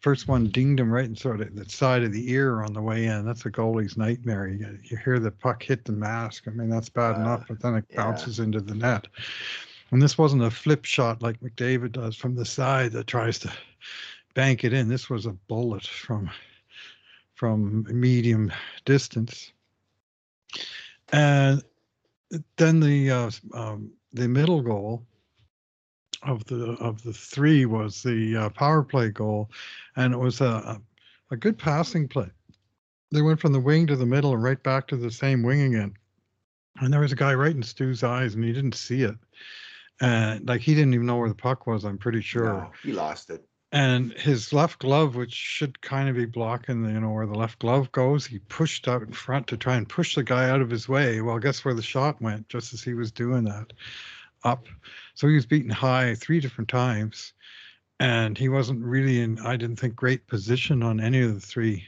[0.00, 2.82] First one dinged him right in sort of the side of the ear on the
[2.82, 3.24] way in.
[3.24, 4.48] That's a goalie's nightmare.
[4.48, 6.46] You, you hear the puck hit the mask.
[6.46, 8.04] I mean, that's bad Uh, enough, but then it yeah.
[8.04, 9.08] bounces into the net.
[9.90, 13.52] And this wasn't a flip shot like McDavid does from the side that tries to
[14.34, 14.88] bank it in.
[14.88, 16.30] This was a bullet from
[17.34, 18.52] from medium
[18.84, 19.52] distance.
[21.12, 21.62] And
[22.56, 25.06] then the uh, um, the middle goal
[26.22, 29.50] of the of the three was the uh, power play goal,
[29.96, 30.80] and it was a,
[31.30, 32.30] a good passing play.
[33.12, 35.74] They went from the wing to the middle and right back to the same wing
[35.74, 35.94] again.
[36.80, 39.14] And there was a guy right in Stu's eyes, and he didn't see it.
[40.00, 41.84] And like he didn't even know where the puck was.
[41.84, 43.44] I'm pretty sure No, he lost it.
[43.74, 47.34] And his left glove, which should kind of be blocking, the, you know, where the
[47.34, 50.62] left glove goes, he pushed out in front to try and push the guy out
[50.62, 51.20] of his way.
[51.20, 53.72] Well, guess where the shot went just as he was doing that?
[54.44, 54.66] Up.
[55.14, 57.34] So he was beaten high three different times.
[58.00, 61.84] and he wasn't really in, I didn't think, great position on any of the three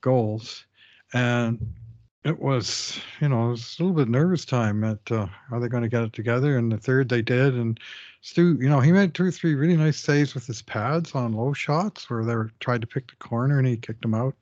[0.00, 0.66] goals.
[1.14, 1.74] And
[2.24, 5.68] it was, you know, it was a little bit nervous time at uh, are they
[5.68, 6.56] going to get it together?
[6.56, 7.54] And the third they did.
[7.54, 7.80] And
[8.20, 11.32] Stu, you know, he made two or three really nice saves with his pads on
[11.32, 14.36] low shots where they were tried to pick the corner and he kicked them out.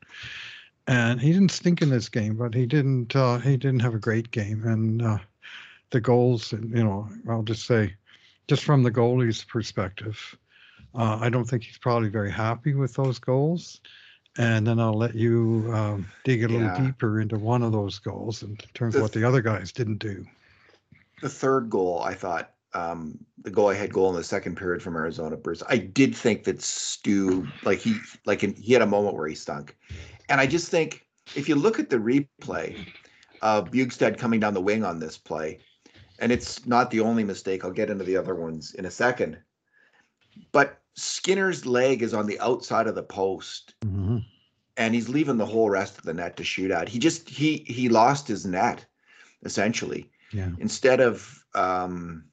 [0.86, 3.98] And he didn't stink in this game, but he didn't uh, he didn't have a
[3.98, 4.66] great game.
[4.66, 5.18] And uh,
[5.90, 7.94] the goals, you know, I'll just say,
[8.48, 10.36] just from the goalie's perspective,
[10.94, 13.80] uh, I don't think he's probably very happy with those goals.
[14.38, 16.86] And then I'll let you um, dig a little Yeah.
[16.86, 20.24] deeper into one of those goals in terms of what the other guys didn't do.
[21.20, 24.96] The third goal, I thought, um, the I had goal in the second period from
[24.96, 25.62] Arizona Bruce.
[25.68, 29.34] I did think that Stu, like he, like in, he had a moment where he
[29.34, 29.76] stunk,
[30.28, 32.86] and I just think if you look at the replay
[33.42, 35.60] of Bjugstad coming down the wing on this play,
[36.20, 37.64] and it's not the only mistake.
[37.64, 39.38] I'll get into the other ones in a second,
[40.52, 44.24] but Skinner's leg is on the outside of the post Mhm.
[44.76, 46.88] and he's leaving the whole rest of the net to shoot at.
[46.88, 48.84] He just he he lost his net
[49.44, 50.50] essentially Yeah.
[50.58, 52.24] instead of um,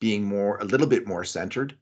[0.00, 1.76] being more a little bit more centered.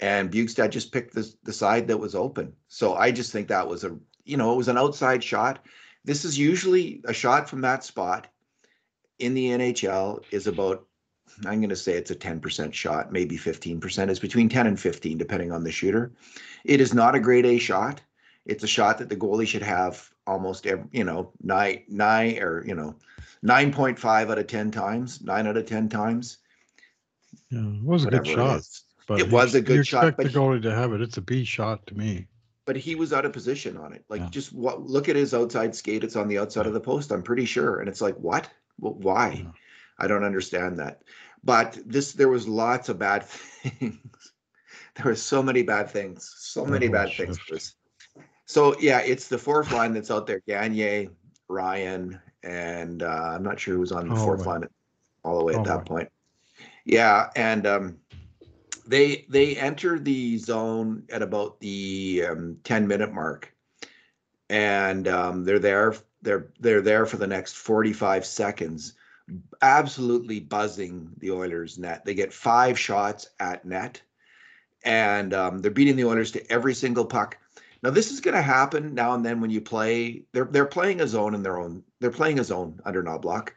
[0.00, 2.52] And Bjugstad just picked the the side that was open.
[2.68, 5.64] So I just think that was a you know it was an outside shot.
[6.04, 8.26] This is usually a shot from that spot
[9.18, 10.86] in the NHL is about
[11.46, 14.08] I'm going to say it's a 10% shot, maybe 15%.
[14.08, 16.12] It's between 10 and 15 depending on the shooter.
[16.64, 18.00] It is not a grade A shot
[18.46, 22.64] it's a shot that the goalie should have almost every, you know, nine, nine or,
[22.66, 22.94] you know,
[23.44, 26.38] 9.5 out of 10 times, nine out of 10 times.
[27.50, 27.60] Yeah.
[27.60, 28.62] It was a good it shot.
[29.06, 31.00] But It was a good you shot, expect but the he- goalie to have it.
[31.00, 32.26] It's a B shot to me.
[32.66, 34.04] But he was out of position on it.
[34.08, 34.30] Like Yeah.
[34.30, 36.04] just what, look at his outside skate.
[36.04, 37.12] It's on the outside of the post.
[37.12, 37.80] I'm pretty sure.
[37.80, 38.48] And it's like, what?
[38.78, 39.42] Well, why?
[39.44, 39.50] Yeah.
[39.98, 41.02] I don't understand that.
[41.42, 44.32] But this, there was lots of bad things.
[44.94, 46.32] there were so many bad things.
[46.38, 47.76] So many Double bad things.
[48.46, 50.40] So yeah, it's the fourth line that's out there.
[50.46, 51.10] Gagner,
[51.48, 54.60] Ryan, and uh, I'm not sure who's on the fourth Holloway.
[54.60, 54.68] line
[55.24, 55.84] all the way at that Holloway.
[55.86, 56.08] point.
[56.84, 57.98] Yeah, and um,
[58.86, 63.54] they they enter the zone at about the um, 10 minute mark,
[64.50, 65.94] and um, they're there.
[66.22, 68.94] They're they're there for the next 45 seconds,
[69.62, 72.04] absolutely buzzing the Oilers net.
[72.04, 74.00] They get five shots at net,
[74.84, 77.38] and um, they're beating the Oilers to every single puck.
[77.82, 80.24] Now this is going to happen now and then when you play.
[80.32, 81.82] They're they're playing a zone in their own.
[82.00, 83.50] They're playing a zone under Knoblauch,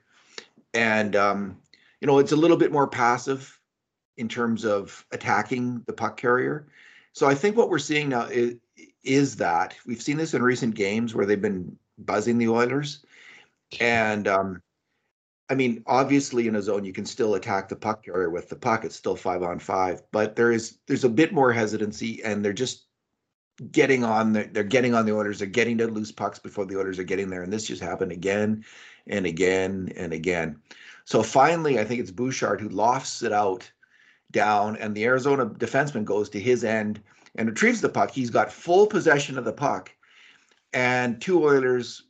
[0.74, 1.58] and um,
[2.02, 3.58] you know it's a little bit more passive
[4.18, 6.68] in terms of attacking the puck carrier.
[7.14, 8.56] So I think what we're seeing now is
[9.04, 13.06] is that we've seen this in recent games where they've been buzzing the Oilers,
[13.80, 14.62] and um,
[15.50, 18.56] I mean obviously in a zone you can still attack the puck carrier with the
[18.56, 18.84] puck.
[18.86, 22.54] It's still five on five, but there is there's a bit more hesitancy, and they're
[22.54, 22.88] just
[23.72, 25.40] getting on the, they're getting on the orders.
[25.40, 28.12] They're getting to loose pucks before the orders are getting there, and this just happened
[28.12, 28.64] again
[29.08, 30.60] and again and again.
[31.06, 33.70] So finally, I think it's Bouchard who lofts it out
[34.32, 37.02] down, and the Arizona defenseman goes to his end
[37.36, 38.12] and retrieves the puck.
[38.12, 39.92] He's got full possession of the puck,
[40.74, 42.04] and two Oilers,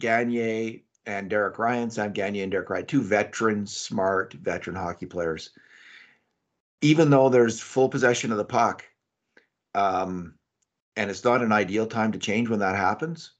[0.00, 5.50] Gagner and Derek Ryan, Sam Gagner and Derek Ryan, two veteran, smart veteran hockey players.
[6.80, 8.84] Even though there's full possession of the puck,
[9.74, 10.34] um,
[10.96, 13.32] and it's not an ideal time to change when that happens,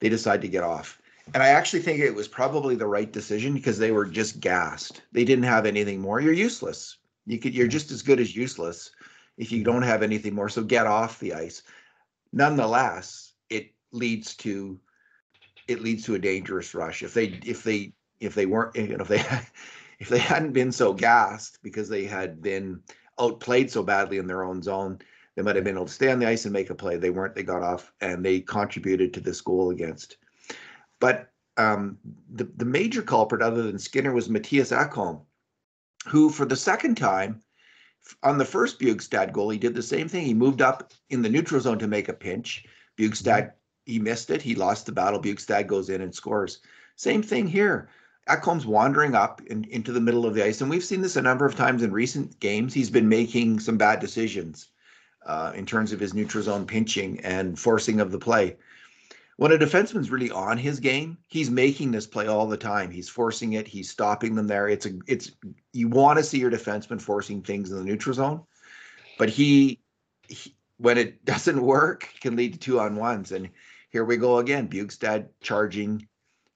[0.00, 1.00] they decide to get off.
[1.34, 5.02] And I actually think it was probably the right decision because they were just gassed.
[5.12, 6.20] They didn't have anything more.
[6.20, 6.98] You're useless.
[7.26, 8.92] You could you're just as good as useless
[9.36, 10.48] if you don't have anything more.
[10.48, 11.62] So get off the ice.
[12.32, 14.78] Nonetheless, it leads to
[15.68, 17.02] it leads to a dangerous rush.
[17.02, 19.18] If they if they if they weren't if they
[19.98, 22.80] if they hadn't been so gassed because they had been
[23.18, 24.98] outplayed so badly in their own zone,
[25.34, 26.96] they might have been able to stay on the ice and make a play.
[26.96, 27.34] They weren't.
[27.34, 30.16] They got off and they contributed to this goal against.
[31.00, 31.98] But um,
[32.32, 35.22] the the major culprit, other than Skinner, was Mattias Ekholm,
[36.06, 37.40] who for the second time
[38.22, 40.24] on the first Bjugstad goal, he did the same thing.
[40.24, 42.64] He moved up in the neutral zone to make a pinch.
[42.98, 43.52] Bjugstad
[43.86, 44.42] he missed it.
[44.42, 45.20] He lost the battle.
[45.20, 46.58] Bjugstad goes in and scores.
[46.96, 47.88] Same thing here.
[48.28, 51.22] Ekholm's wandering up in, into the middle of the ice, and we've seen this a
[51.22, 52.74] number of times in recent games.
[52.74, 54.68] He's been making some bad decisions
[55.24, 58.56] uh, in terms of his neutral zone pinching and forcing of the play.
[59.36, 62.90] When a defenseman's really on his game, he's making this play all the time.
[62.90, 63.68] He's forcing it.
[63.68, 64.68] He's stopping them there.
[64.68, 65.30] It's a it's
[65.72, 68.42] you want to see your defenseman forcing things in the neutral zone,
[69.18, 69.80] but he,
[70.26, 73.30] he when it doesn't work can lead to two on ones.
[73.30, 73.50] And
[73.96, 74.68] here we go again.
[74.68, 76.06] Bjugstad charging,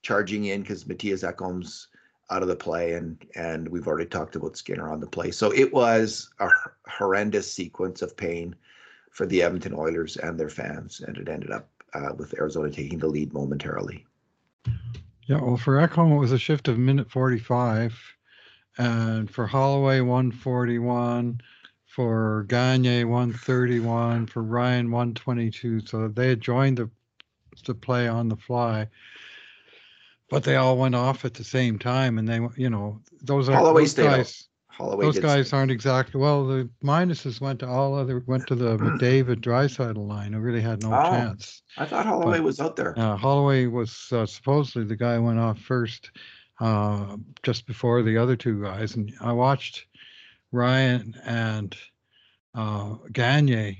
[0.03, 1.87] charging in because Mattias Ekholm's
[2.29, 5.31] out of the play, and and we've already talked about Skinner on the play.
[5.31, 6.49] So it was a
[6.87, 8.55] horrendous sequence of pain
[9.09, 12.99] for the Edmonton Oilers and their fans, and it ended up uh, with Arizona taking
[12.99, 14.05] the lead momentarily.
[15.25, 17.99] Yeah, well, for Ekholm, it was a shift of minute 45,
[18.77, 21.41] and for Holloway, 141,
[21.87, 25.87] for Gagner, 131, for Ryan, 122.
[25.87, 26.91] So they had joined the
[27.65, 28.87] the play on the fly,
[30.29, 33.53] but they all went off at the same time, and they, you know, those are
[33.55, 34.47] Holloway those guys.
[34.67, 35.57] Holloway Those guys stay.
[35.57, 36.47] aren't exactly well.
[36.47, 40.81] The minuses went to all other went to the McDavid Draisaitl line, who really had
[40.81, 41.11] no Oh.
[41.11, 41.61] chance.
[41.77, 42.97] I thought Holloway but- was out there.
[42.97, 46.09] Uh, Holloway was uh, supposedly the guy who went off first,
[46.61, 49.85] uh, just before the other two guys, and I watched
[50.53, 51.75] Ryan and
[52.55, 53.75] uh, Gagner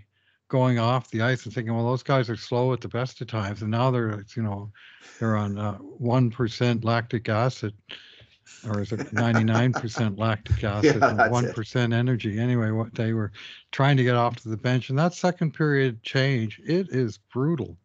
[0.52, 3.28] going off the ice and thinking, well, those guys are slow at the best of
[3.28, 4.70] times, and now they're you know
[5.18, 6.30] they're on uh, one
[6.84, 7.74] lactic acid.
[8.68, 12.38] Or is it 99% lactic acid Yeah, and 1% energy?
[12.38, 13.32] Anyway, what they were
[13.72, 14.90] trying to get off to the bench.
[14.90, 17.78] And that second period change, it is brutal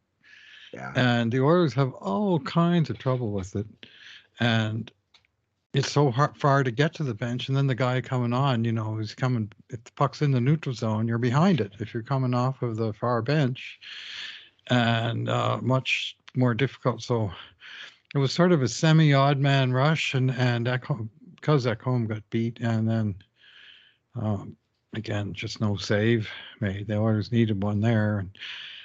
[0.74, 0.92] Yeah.
[0.96, 3.66] and the Oilers have all kinds of trouble with it.
[4.40, 4.90] And
[5.76, 8.64] it's so hard, far to get to the bench, and then the guy coming on,
[8.64, 9.52] you know, is coming.
[9.68, 11.72] If the puck's in the neutral zone, you're behind it.
[11.80, 13.78] If you're coming off of the far bench,
[14.68, 17.02] and uh, much more difficult.
[17.02, 17.30] So
[18.14, 22.28] it was sort of a semi odd man rush, and and Ekholm, because Ekholm got
[22.30, 23.14] beat, and then
[24.14, 24.56] um,
[24.94, 26.26] again, just no save
[26.58, 26.86] made.
[26.88, 28.30] The Oilers needed one there, and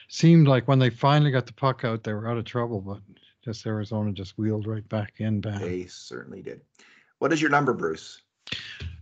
[0.10, 3.00] seemed like when they finally got the puck out, they were out of trouble, but
[3.44, 5.42] just Arizona just wheeled right back in.
[5.42, 5.60] Bam.
[5.60, 6.62] They certainly did.
[7.22, 8.20] What is your number, Bruce?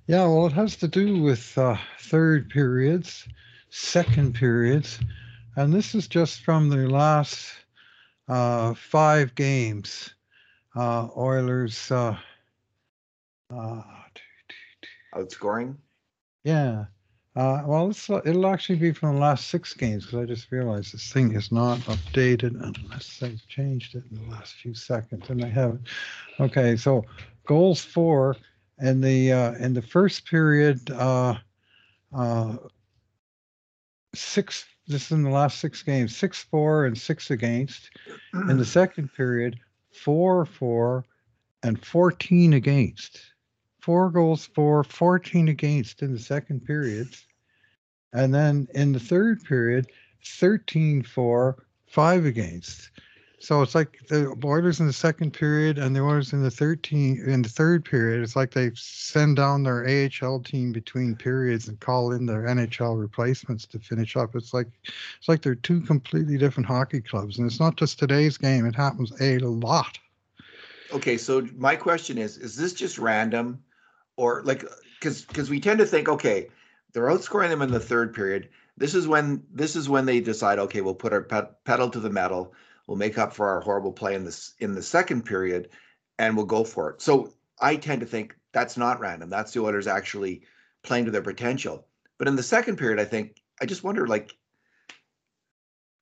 [0.08, 3.26] Yeah, well, it has to do with uh, third periods,
[3.70, 5.00] second periods,
[5.56, 7.50] and this is just from their last
[8.28, 10.16] uh, five games.
[10.76, 12.18] Uh, Oilers, uh,
[13.56, 13.84] uh,
[15.16, 15.78] Outscoring?
[16.44, 16.88] yeah.
[17.38, 20.94] Uh, well, it's, it'll actually be from the last six games because I just realized
[20.94, 25.42] this thing is not updated unless they've changed it in the last few seconds, and
[25.42, 25.88] they haven't.
[26.42, 27.06] Okay, so
[27.50, 28.38] goals for
[28.80, 31.34] in the uh, in the first period, uh,
[32.16, 32.56] uh,
[34.14, 34.66] six.
[34.88, 37.90] This is in the last six games: six four and six against.
[38.34, 39.60] In the second period,
[39.92, 41.06] four four
[41.64, 43.20] and fourteen against.
[43.82, 47.08] Four goals for, 14 against in the second period.
[48.12, 49.88] And then in the third period,
[50.26, 52.92] 13 for, five against.
[53.42, 57.24] So it's like the Oilers in the second period and the Oilers in the 13
[57.26, 58.22] in the third period.
[58.22, 63.00] It's like they send down their AHL team between periods and call in their NHL
[63.00, 64.36] replacements to finish up.
[64.36, 64.68] It's like
[65.18, 68.66] it's like they're two completely different hockey clubs, and it's not just today's game.
[68.66, 69.98] It happens a lot.
[70.92, 73.64] Okay, so my question is: Is this just random,
[74.18, 74.66] or like
[75.00, 76.50] because because we tend to think, okay,
[76.92, 78.50] they're outscoring them in the third period.
[78.78, 82.00] This is when this is when they decide, okay, we'll put our ped- pedal to
[82.02, 82.54] the metal.
[82.90, 85.70] We'll make up for our horrible play in this in the second period,
[86.18, 87.04] and we'll go for it.
[87.04, 89.30] So I tend to think that's not random.
[89.30, 90.42] That's the Oilers actually
[90.82, 91.86] playing to their potential.
[92.18, 94.34] But in the second period, I think I just wonder, like,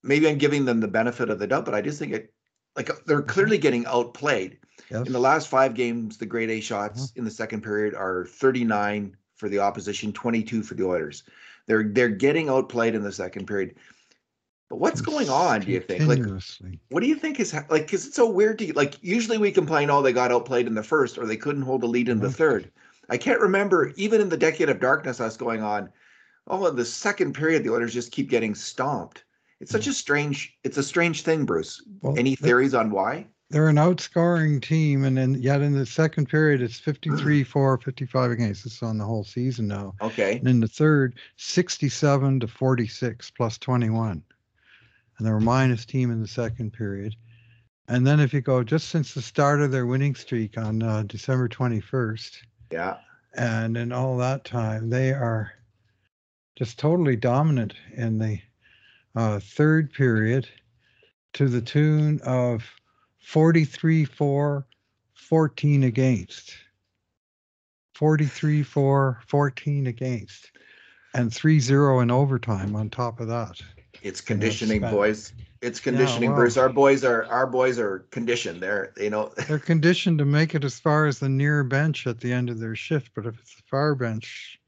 [0.01, 2.33] maybe I'm giving them the benefit of the doubt, but I just think it,
[2.77, 3.27] like, they're mm-hmm.
[3.31, 4.57] clearly getting outplayed.
[4.89, 5.07] Yes.
[5.07, 7.19] In the last five games, the grade A shots mm-hmm.
[7.19, 11.23] in the second period are 39 for the opposition, 22 for the Oilers.
[11.65, 13.75] They're they're getting outplayed in the second period.
[14.69, 15.61] But what's going on?
[15.61, 16.03] Do you think?
[16.03, 16.19] Like,
[16.89, 17.85] what do you think is like?
[17.85, 18.73] Because it's so weird to you?
[18.73, 19.01] like.
[19.01, 21.87] Usually we complain, oh, they got outplayed in the first, or they couldn't hold a
[21.87, 22.69] lead in the third.
[23.09, 25.89] I can't remember even in the decade of darkness us going on.
[26.47, 29.23] Oh, in the second period, the Oilers just keep getting stomped.
[29.61, 30.57] It's such a strange.
[30.65, 31.81] It's a strange thing, Bruce.
[32.01, 33.27] Well, Any theories on why?
[33.49, 38.31] they're an outscoring team, and then yet in the second period, it's 53 4, 55
[38.31, 38.65] against.
[38.65, 39.95] This is on the whole season now.
[40.01, 40.37] Okay.
[40.39, 44.21] And in the third, 67 to 46 plus 21.
[45.17, 47.15] And they were minus team in the second period.
[47.87, 51.03] And then if you go just since the start of their winning streak on uh,
[51.03, 52.37] December 21st,
[52.71, 52.97] Yeah.
[53.35, 55.51] and in all that time, they are
[56.57, 58.39] just totally dominant in the
[59.15, 60.47] uh, third period
[61.33, 62.63] to the tune of
[63.23, 64.67] 43 4,
[65.13, 66.53] 14 against.
[67.95, 70.51] 43 4, 14 against.
[71.13, 73.59] And 3 0 in overtime on top of that.
[74.01, 75.33] It's conditioning, boys.
[75.61, 76.57] It's conditioning, well- Bruce.
[76.57, 78.61] Our boys are our boys are conditioned.
[78.61, 82.19] They're you know They're conditioned to make it as far as the near bench at
[82.19, 84.59] the end of their shift, but if it's the far bench,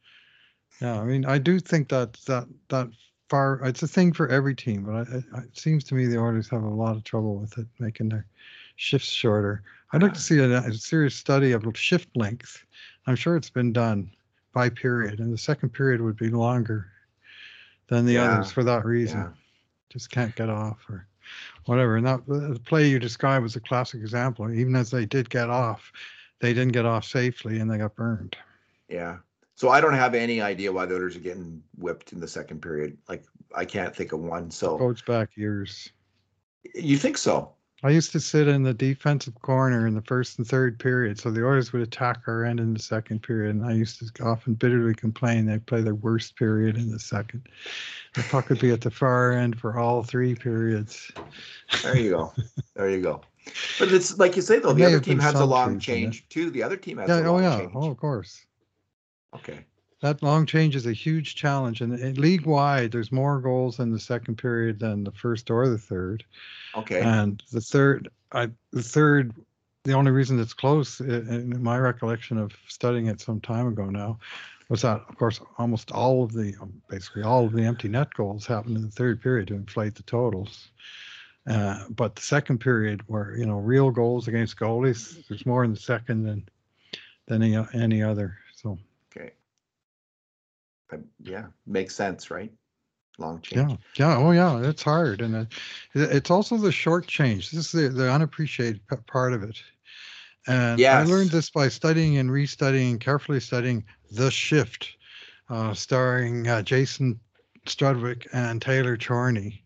[0.82, 2.90] yeah, I mean, I do think that that that
[3.30, 6.20] far it's a thing for every team, but I, I, it seems to me the
[6.20, 8.26] Oilers have a lot of trouble with it, making their
[8.76, 9.64] shifts shorter.
[9.92, 12.64] I'd like to see a, a serious study of shift length.
[13.08, 14.12] I'm sure it's been done
[14.54, 16.92] by period, and the second period would be longer
[17.90, 19.20] than the Yeah, others for that reason.
[19.20, 19.30] Yeah.
[19.90, 21.08] Just can't get off or
[21.66, 21.98] whatever.
[21.98, 24.52] And that the play you described was a classic example.
[24.54, 25.92] Even as they did get off,
[26.40, 28.38] they didn't get off safely and they got burned.
[28.88, 29.18] Yeah.
[29.56, 32.62] So I don't have any idea why the Oilers are getting whipped in the second
[32.62, 32.98] period.
[33.10, 33.26] Like
[33.56, 34.50] I can't think of one.
[34.52, 35.92] So Goes back years.
[36.76, 37.54] you think so?
[37.82, 41.32] I used to sit in the defensive corner in the first and third period, so
[41.32, 44.54] the Oilers would attack our end in the second period, and I used to often
[44.56, 47.48] bitterly complain they play their worst period in the second.
[48.16, 51.10] The puck would be at the far end for all three periods.
[51.84, 52.34] There you go.
[52.76, 53.22] there you go.
[53.80, 56.04] But it's like you say though, the other team has a long truth in it.
[56.04, 56.50] change too.
[56.50, 57.72] The other team has Yeah, a oh yeah, change.
[57.76, 58.46] oh of course.
[59.36, 59.60] Okay.
[60.02, 63.92] That long change is a huge challenge, and and league wide, there's more goals in
[63.92, 66.24] the second period than the first or the third.
[66.76, 67.02] Okay.
[67.02, 69.34] And the third, I the third,
[69.84, 74.20] the only reason it's close, in my recollection of studying it some time ago now,
[74.70, 78.14] was that of course almost all of the um, basically all of the empty net
[78.14, 80.70] goals happened in the third period to inflate the totals.
[81.48, 85.74] Uh, but the second period, where you know real goals against goalies, there's more in
[85.74, 86.48] the second than
[87.28, 88.38] than any any other.
[90.90, 92.52] But yeah, makes sense, right?
[93.18, 93.72] Long change.
[93.72, 95.48] Yeah, yeah, oh yeah, it's hard, and it,
[95.94, 97.52] it- it's also the short change.
[97.52, 99.62] This is the, the unappreciated part of it.
[100.48, 104.96] And I learned this by studying and restudying, carefully studying The Shift,
[105.50, 107.20] uh, starring uh, Jason
[107.66, 109.64] Strudwick and Taylor Chorney,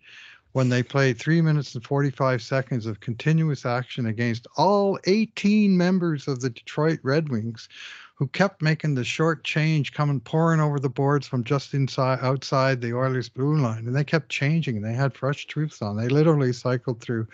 [0.53, 6.28] when they played three minutes and 45 seconds of continuous action against all 18 members
[6.28, 7.69] of the Detroit Red Wings
[8.16, 12.82] who kept making the short change coming pouring over the boards from just inside outside
[12.82, 16.53] the Oilers blue line and they kept changing they had fresh troops on they literally
[16.53, 17.28] cycled through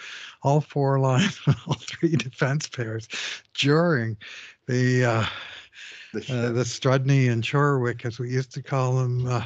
[0.44, 3.08] all four lines all three defense pairs
[3.54, 4.18] during
[4.68, 5.26] the uh,
[6.14, 9.46] The uh, the Strudney and Chorwick, as we used to call them, uh,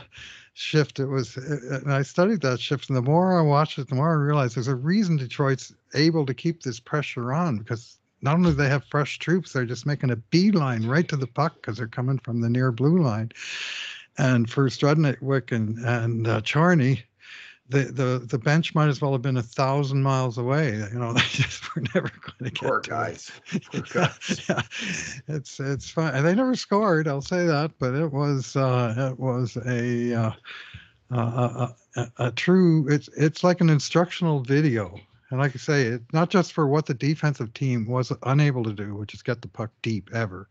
[0.53, 0.99] shift.
[0.99, 3.95] It was, uh, and I studied that shift, and the more I watched it, the
[3.95, 8.35] more I realized there's a reason Detroit's able to keep this pressure on because not
[8.35, 11.55] only do they have fresh troops, they're just making a beeline right to the puck
[11.55, 13.31] because they're coming from the near blue line.
[14.17, 17.03] And for Strudwick and and uh, Chorney,
[17.69, 20.75] the, the the bench might as well have been a thousand miles away.
[20.75, 23.31] You know, they just were never going to get Poor guys.
[23.71, 24.41] Poor guys.
[24.47, 24.61] yeah,
[25.27, 26.13] it's it's fine.
[26.13, 27.07] And they never scored.
[27.07, 30.31] I'll say that, but it was uh, it was a, uh,
[31.11, 32.87] a, a, a a true.
[32.89, 34.95] It's it's like an instructional video.
[35.33, 38.71] And like I say, it not just for what the defensive team was unable to
[38.71, 40.47] do, which is get the puck deep ever.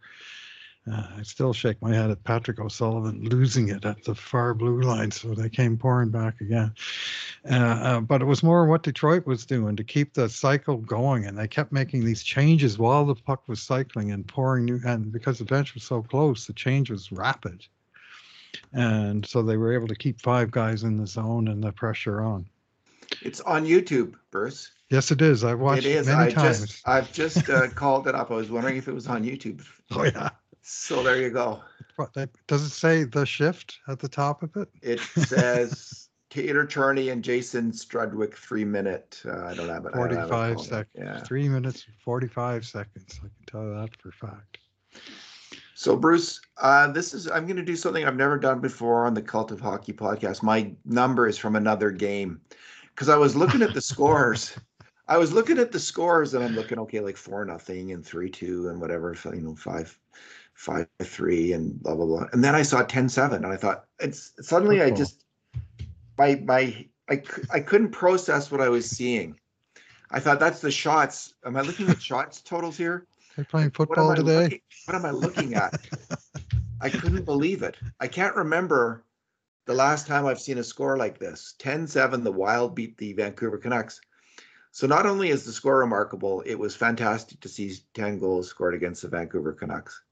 [0.90, 4.80] Uh, I still shake my head at Patrick O'Sullivan losing it at the far blue
[4.82, 6.74] line, so they came pouring back again.
[7.48, 11.26] Uh, uh, but it was more what Detroit was doing to keep the cycle going,
[11.26, 14.80] and they kept making these changes while the puck was cycling and pouring new.
[14.84, 17.64] And because the bench was so close, the change was rapid,
[18.72, 22.20] and so they were able to keep five guys in the zone and the pressure
[22.20, 22.48] on.
[23.22, 24.70] It's on YouTube, Bruce.
[24.90, 25.42] Yes, it is.
[25.44, 26.06] I've watched it it, is.
[26.06, 26.60] many I times.
[26.60, 28.30] just I've just uh, called it up.
[28.30, 29.64] I was wondering if it was on YouTube.
[29.92, 30.30] oh yeah.
[30.62, 31.60] So there you go.
[31.96, 34.68] What, that- Does it say the shift at the top of it?
[34.80, 39.20] It says Taylor Chorney and Jason Strudwick three minute.
[39.26, 39.92] Uh, I don't have it.
[39.94, 40.86] I don't have it 45 seconds.
[40.96, 41.20] Yeah.
[41.20, 43.18] Three minutes, 45 seconds.
[43.18, 44.58] I can tell you that for fact.
[45.74, 49.14] So Bruce, uh, this is I'm going to do something I've never done before on
[49.14, 50.42] the Cult of Hockey podcast.
[50.42, 52.40] My number is from another game
[52.94, 54.56] because I was looking at the scores.
[55.08, 58.30] I was looking at the scores and I'm looking okay, like four nothing and three
[58.30, 59.98] two and whatever, so, you know, five
[60.54, 62.26] five three and blah blah blah.
[62.32, 64.96] And then I saw 10-7 and I thought it's suddenly I uh-huh.
[64.96, 65.24] just
[66.18, 69.38] my my I I couldn't process what I was seeing.
[70.10, 71.34] I thought that's the shots.
[71.44, 73.06] Am I looking at shots totals here?
[73.34, 74.42] They're playing football I today.
[74.42, 75.80] looking- what am I looking at?
[76.80, 77.76] I couldn't believe it.
[78.00, 79.04] I can't remember
[79.64, 81.54] the last time I've seen a score like this.
[81.58, 84.00] 10-7, the Wild beat the Vancouver Canucks.
[84.70, 88.74] So not only is the score remarkable, it was fantastic to see 10 goals scored
[88.74, 90.02] against the Vancouver Canucks.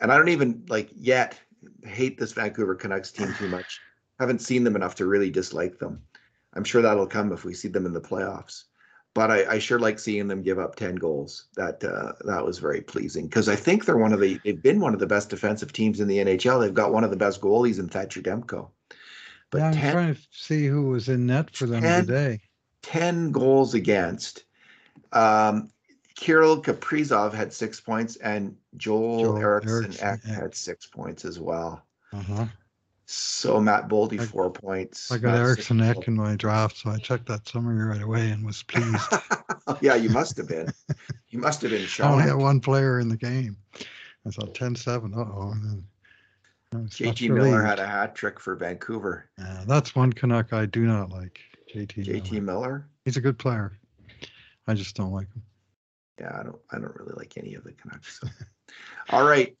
[0.00, 1.38] And I don't even like yet
[1.84, 3.80] hate this Vancouver Canucks team too much.
[4.18, 6.02] Haven't seen them enough to really dislike them.
[6.54, 8.64] I'm sure that'll come if we see them in the playoffs
[9.14, 11.46] but I, I sure like seeing them give up 10 goals.
[11.56, 14.80] That uh, that was very pleasing because I think they're one of the they've been
[14.80, 16.60] one of the best defensive teams in the NHL.
[16.60, 18.68] They've got one of the best goalies in Thatcher Demko.
[19.52, 22.40] But yeah, I'm 10, trying to see who was in net for them 10 today.
[22.82, 24.44] 10 goals against.
[25.12, 25.70] Um,
[26.16, 31.38] Kirill Kaprizov had six points, and Joel, Joel Eriksson Eriksson Ek had six points as
[31.38, 31.84] well.
[32.12, 32.46] Uh-huh.
[33.04, 35.12] So Matt Boldy I- four points.
[35.12, 38.30] I got Matt Eriksson Ek in my draft, so I checked that summary right away
[38.30, 39.12] and was pleased.
[39.82, 40.72] yeah, you must have been.
[41.28, 43.58] You must have been I only had one player in the game.
[44.26, 45.12] I thought 10 7.
[45.12, 45.50] Uh oh.
[45.52, 45.84] And then
[46.72, 47.66] JT Miller relieved.
[47.66, 49.28] had a hat trick for Vancouver.
[49.38, 51.40] Yeah, that's one Canuck I do not like.
[51.74, 52.04] JT.
[52.04, 52.42] JT Miller.
[52.42, 52.88] Miller?
[53.04, 53.78] He's a good player.
[54.66, 55.42] I just don't like him.
[56.20, 58.20] Yeah, I don't I don't really like any of the Canucks.
[58.20, 58.28] so.
[59.10, 59.56] All right.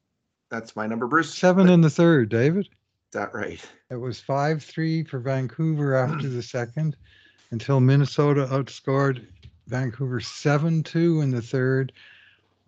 [0.50, 1.34] That's my number, Bruce.
[1.34, 2.66] Seven in the third, David.
[2.66, 3.60] Is that right?
[3.90, 6.96] It was 5 3 for Vancouver after the second
[7.50, 9.26] until Minnesota outscored
[9.66, 11.92] Vancouver 7 2 in the third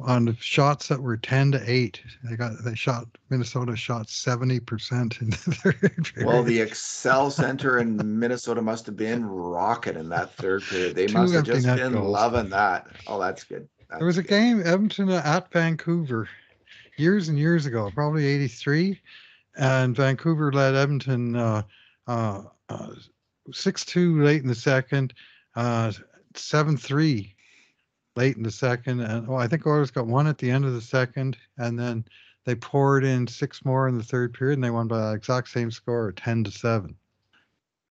[0.01, 2.03] on shots that were 10 to 8.
[2.25, 5.81] They got they shot Minnesota shot 70% in the third.
[5.81, 6.27] period.
[6.27, 10.97] Well, the Xcel Center in Minnesota must have been rocking in that third period.
[10.97, 12.11] They Two must have just been goals.
[12.13, 12.89] loving that.
[13.07, 13.69] Oh, that's good.
[13.97, 16.29] there was a game Edmonton at Vancouver
[16.97, 19.01] years and years ago, probably 83,
[19.57, 21.63] and Vancouver led Edmonton uh,
[22.07, 22.89] uh, uh,
[23.51, 25.15] 6-2 late in the second,
[25.57, 25.93] uh,
[26.35, 27.34] 7-3
[28.17, 30.73] late in the second, and oh, I think Oilers got one at the end of
[30.73, 32.05] the second, and then
[32.45, 35.49] they poured in six more in the third period, and they won by the exact
[35.49, 36.95] same score, 10 to 7.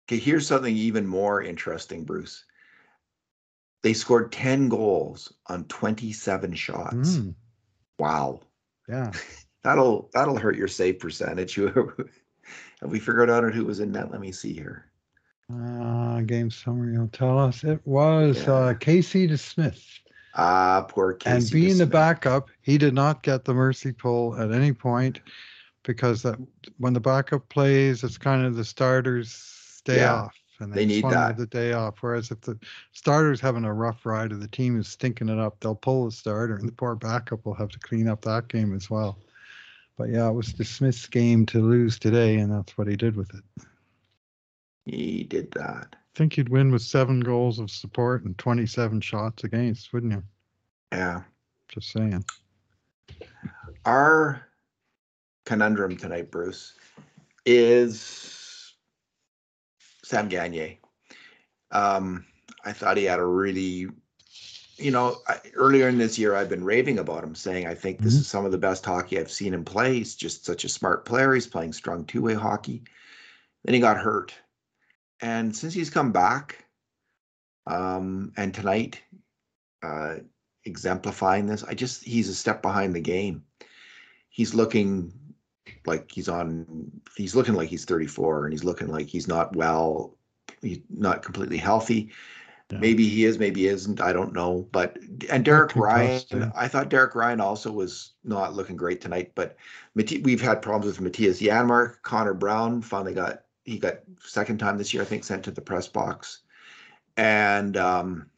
[0.07, 2.45] Okay, here's something even more interesting, Bruce.
[3.81, 7.17] They scored 10 goals on 27 shots.
[7.17, 7.35] Mm,
[7.97, 8.41] Wow.
[8.87, 9.11] yeah.
[9.61, 11.55] That'll that'll hurt your save percentage.
[11.55, 14.09] Have we figured out who was in net?
[14.09, 14.85] Let me see here.
[15.53, 17.65] Uh, game summary will tell us.
[17.65, 19.83] It was uh, Casey DeSmith.
[20.41, 21.35] Ah, poor Casey.
[21.35, 25.19] and being the backup, he did not get the mercy pull at any point
[25.83, 26.39] because that
[26.77, 31.03] when the backup plays, it's kind of the starters' day Yeah, off, and they just
[31.03, 31.35] need that.
[31.37, 31.95] the day off.
[31.99, 32.57] Whereas if the
[32.93, 36.11] starter's having a rough ride or the team is stinking it up, they'll pull the
[36.11, 39.17] starter, and the poor backup will have to clean up that game as well.
[39.97, 43.33] But yeah, it was DeSmith's game to lose today, and that's what he did with
[43.35, 43.43] it.
[44.85, 45.97] He did that.
[46.19, 50.23] Think you'd win with seven goals of support and 27 shots against, wouldn't you?
[50.91, 51.21] Yeah.
[51.69, 52.25] Just saying.
[53.85, 54.45] Our
[55.45, 56.73] conundrum tonight, Bruce,
[57.45, 58.73] is
[60.03, 60.75] Sam Gagner.
[61.71, 62.25] Um,
[62.65, 63.87] I thought he had a really,
[64.75, 67.99] you know, I, earlier in this year, I've been raving about him, saying I think
[68.01, 68.19] this Mhm.
[68.19, 69.93] is some of the best hockey I've seen him play.
[69.93, 71.33] He's just such a smart player.
[71.33, 72.83] He's playing strong two way hockey.
[73.63, 74.33] Then he got hurt.
[75.21, 76.65] And since he's come back,
[77.67, 79.01] um, and tonight,
[79.83, 80.15] uh,
[80.65, 83.43] exemplifying this, I just, he's a step behind the game.
[84.29, 85.13] He's looking
[85.85, 90.15] like he's on, he's looking like he's 34 and he's looking like he's not well,
[90.61, 92.11] he's not completely healthy.
[92.71, 92.79] Yeah.
[92.79, 93.99] Maybe he is, maybe he isn't.
[93.99, 94.67] I don't know.
[94.71, 94.97] But
[95.29, 96.51] and Derek Ryan, yeah.
[96.55, 99.31] I thought Derek Ryan also was not looking great tonight.
[99.33, 99.57] But
[99.95, 104.77] Mati- we've had problems with Mattias Janmark, Connor Brown finally got he got second time
[104.77, 106.41] this year, I think, sent to the press box,
[107.17, 108.29] and um,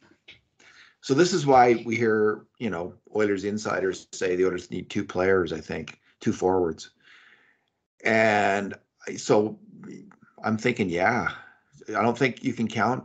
[1.00, 5.04] so this is why we hear you know Oilers insiders say the Oilers need two
[5.04, 5.52] players.
[5.52, 6.90] I think two forwards,
[8.04, 8.74] and
[9.16, 9.58] so
[10.44, 11.30] I'm thinking, yeah,
[11.88, 13.04] I don't think you can count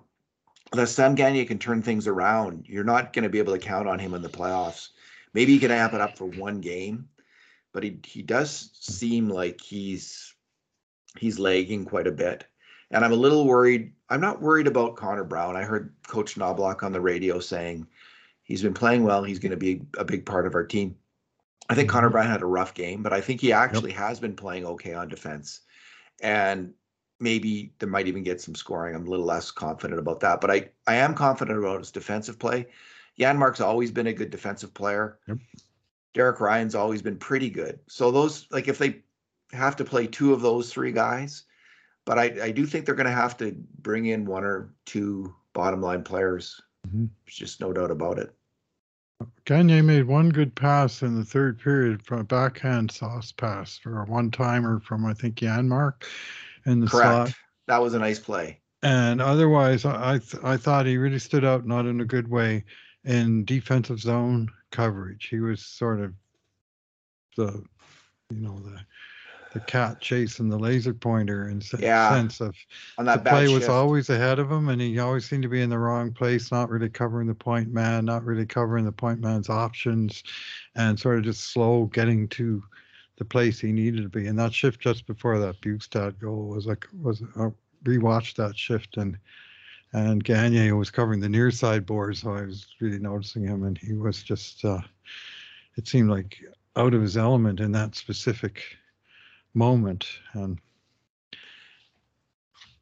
[0.74, 2.66] unless Sam Gagner can turn things around.
[2.68, 4.90] You're not going to be able to count on him in the playoffs.
[5.34, 7.08] Maybe he can amp it up for one game,
[7.72, 10.34] but he he does seem like he's
[11.18, 12.46] he's lagging quite a bit.
[12.92, 13.94] And I'm a little worried.
[14.10, 15.58] I'm not worried about Connor Brown.
[15.58, 17.86] I heard Coach Knoblauch on the radio saying
[18.44, 19.24] he's been playing well.
[19.24, 20.96] He's going to be a big part of our team.
[21.70, 22.14] I think Connor Mhm.
[22.14, 25.10] Brown had a rough game, but I think he actually has been playing okay on
[25.10, 25.62] defense.
[26.22, 26.74] And
[27.20, 28.96] maybe there might even get some scoring.
[28.96, 32.40] I'm a little less confident about that, but I, I am confident about his defensive
[32.40, 32.68] play.
[33.20, 35.20] Janmark's always been a good defensive player.
[35.28, 35.40] Yep.
[36.14, 37.80] Derek Ryan's always been pretty good.
[37.88, 39.02] So those like if they
[39.52, 41.44] have to play two of those three guys,
[42.06, 45.34] but I, I do think they're going to have to bring in one or two
[45.54, 46.60] bottom line players.
[46.88, 47.10] Mhm.
[47.26, 48.34] There's just no doubt about it.
[49.46, 54.02] Gagner made one good pass in the third period from a backhand sauce pass for
[54.02, 56.04] a one timer from I think Janmark
[56.66, 57.34] in the slot.
[57.68, 58.62] That was a nice play.
[58.84, 62.30] And otherwise, I I, th- I thought he really stood out, not in a good
[62.30, 62.64] way,
[63.06, 65.28] in defensive zone coverage.
[65.30, 66.14] He was sort of
[67.36, 67.64] the,
[68.30, 68.80] you know, the
[69.60, 72.56] the cat chasing the laser pointer in se- Yeah, sense of
[72.98, 73.70] On the that bad play was shift.
[73.70, 76.70] always ahead of him, and he always seemed to be in the wrong place, not
[76.70, 80.24] really covering the point man, not really covering the point man's options,
[80.76, 82.64] and sort of just slow getting to
[83.18, 84.28] the place he needed to be.
[84.28, 87.50] And that shift just before that Bjugstad goal was like was I
[87.84, 89.18] rewatched that shift and
[89.94, 93.78] and Gagner was covering the near side board, so I was really noticing him, and
[93.78, 94.82] he was just uh,
[95.78, 96.38] it seemed like
[96.76, 98.64] out of his element in that specific
[99.58, 100.60] moment, and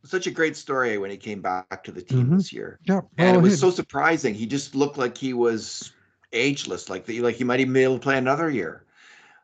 [0.03, 2.37] such a great story when he came back to the team Mhm.
[2.37, 2.79] this year.
[2.83, 4.35] yeah, And it was he- so surprising.
[4.35, 5.93] He just looked like he was
[6.31, 8.83] ageless, like the, like he might even be able to play another year.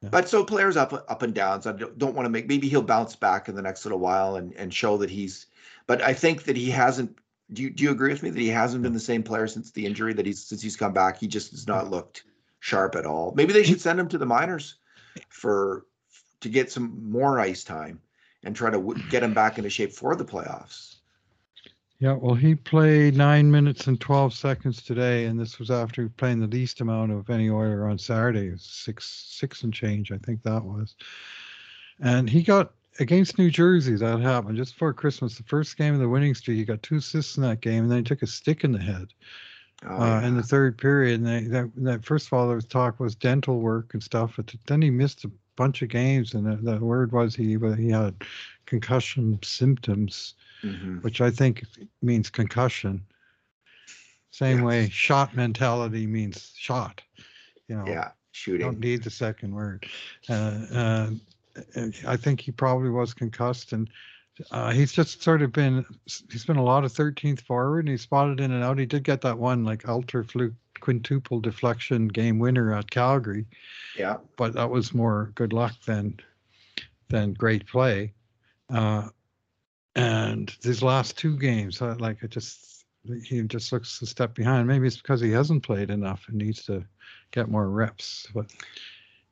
[0.04, 0.10] Yeah.
[0.10, 1.66] But so players up up and downs.
[1.66, 2.48] I don't, don't want to make.
[2.48, 5.48] Maybe he'll bounce back in the next little while and and show that he's.
[5.88, 7.18] But I think that he hasn't.
[7.54, 9.72] Do you do you agree with me that he hasn't been the same player since
[9.72, 11.18] the injury that he's since he's come back?
[11.18, 12.24] He just has not looked
[12.60, 13.34] sharp at all.
[13.36, 14.76] Maybe they should send him to the minors
[15.30, 15.86] for
[16.42, 18.02] to get some more ice time
[18.44, 20.96] and try to w- get him back into shape for the playoffs.
[22.00, 26.40] Yeah, well, he played nine minutes and 12 seconds today, and this was after playing
[26.40, 30.64] the least amount of any Oiler on Saturday, six six and change, I think that
[30.64, 30.96] was.
[32.00, 35.36] And he got against New Jersey, that happened just before Christmas.
[35.38, 37.92] The first game of the winning streak, he got two assists in that game, and
[37.92, 39.14] then he took a stick in the head
[39.88, 41.22] Oh, uh, in the third period.
[41.22, 44.34] And they, that, that first of all, there was talk was dental work and stuff,
[44.36, 47.90] but then he missed a bunch of games, and the, the word was he he
[47.90, 48.16] had
[48.66, 51.02] concussion symptoms Mhm.
[51.02, 51.64] which I think
[52.02, 53.04] means concussion.
[54.30, 54.66] Same Yeah.
[54.66, 57.02] way shot mentality means shot.
[57.68, 58.62] You know, Yeah, shooting.
[58.68, 59.88] don't need the second word.
[60.30, 61.10] Uh, uh,
[62.08, 63.90] I think he probably was concussed, and
[64.52, 65.86] uh, he's just sort of been.
[66.32, 68.78] He's been a lot of 13th forward, and he spotted in and out.
[68.78, 73.46] He did get that one like ultra fluke quintuple deflection game winner at Calgary,
[73.98, 74.18] Yeah.
[74.38, 76.20] but that was more good luck than
[77.10, 78.14] than great play.
[78.70, 79.10] Uh,
[79.96, 82.86] and these last two games, like it just
[83.26, 84.68] he just looks a step behind.
[84.68, 86.86] Maybe it's because he hasn't played enough and needs to
[87.32, 88.28] get more reps.
[88.34, 88.52] But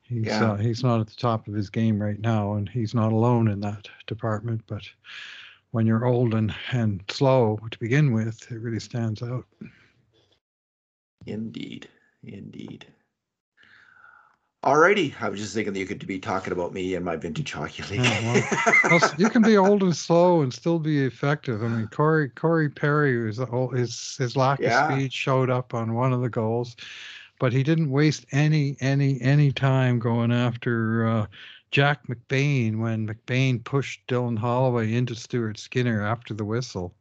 [0.02, 0.52] he's Yeah.
[0.52, 3.48] uh, he's not at the top of his game right now, and he's not alone
[3.48, 4.62] in that department.
[4.66, 4.82] But
[5.70, 9.46] when you're old and and slow to begin with, it really stands out.
[11.26, 11.88] Indeed.
[12.22, 12.86] Indeed.
[14.64, 15.14] Alrighty.
[15.20, 17.82] I was just thinking that you could be talking about me and my vintage hockey
[17.84, 18.04] league.
[18.04, 18.42] Yeah,
[18.90, 21.62] Well, you can be old and slow and still be effective.
[21.62, 23.38] I mean, Corey Corey Perry was
[23.74, 24.86] his his lack Yeah.
[24.86, 26.76] of speed showed up on one of the goals,
[27.38, 31.26] but he didn't waste any any any time going after uh,
[31.70, 36.94] Jack McBain when McBain pushed Dylan Holloway into Stuart Skinner after the whistle,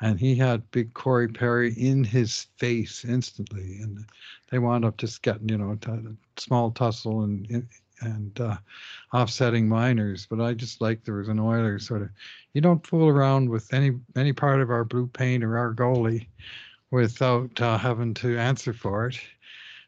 [0.00, 4.04] and he had big Corey Perry in his face instantly, and
[4.50, 7.66] they wound up just getting you know a small tussle and
[8.00, 8.56] and uh,
[9.14, 12.10] offsetting minors, but I just like there was an Oiler sort of.
[12.52, 16.28] You don't fool around with any any part of our blue paint or our goalie
[16.90, 19.18] without uh, having to answer for it.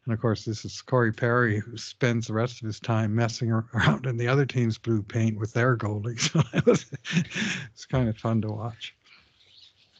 [0.04, 3.50] And of course, this is Corey Perry who spends the rest of his time messing
[3.52, 6.18] around in the other team's blue paint with their goalie.
[6.32, 6.86] So it was,
[7.72, 8.94] it's kind of fun to watch.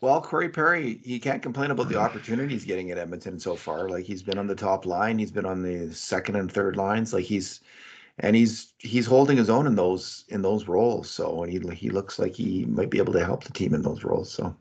[0.01, 3.89] Well, Corey Perry, he can't complain about the opportunity he's getting at Edmonton so far.
[3.89, 7.13] Like he's been on the top line, he's been on the second and third lines.
[7.13, 7.61] Like he's
[8.21, 11.11] and he's he's holding his own in those in those roles.
[11.11, 13.83] So and he he looks like he might be able to help the team in
[13.83, 14.31] those roles.
[14.31, 14.55] So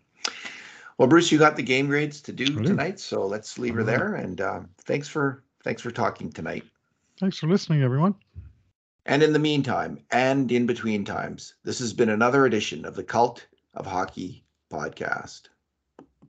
[0.97, 4.15] well, Bruce, you got the game grades to do tonight, so let's leave her there.
[4.15, 6.63] And um, thanks for thanks for talking tonight.
[7.19, 8.15] Thanks for listening, everyone.
[9.05, 13.03] And in the meantime, and in between times, this has been another edition of the
[13.03, 15.49] Cult of Hockey podcast.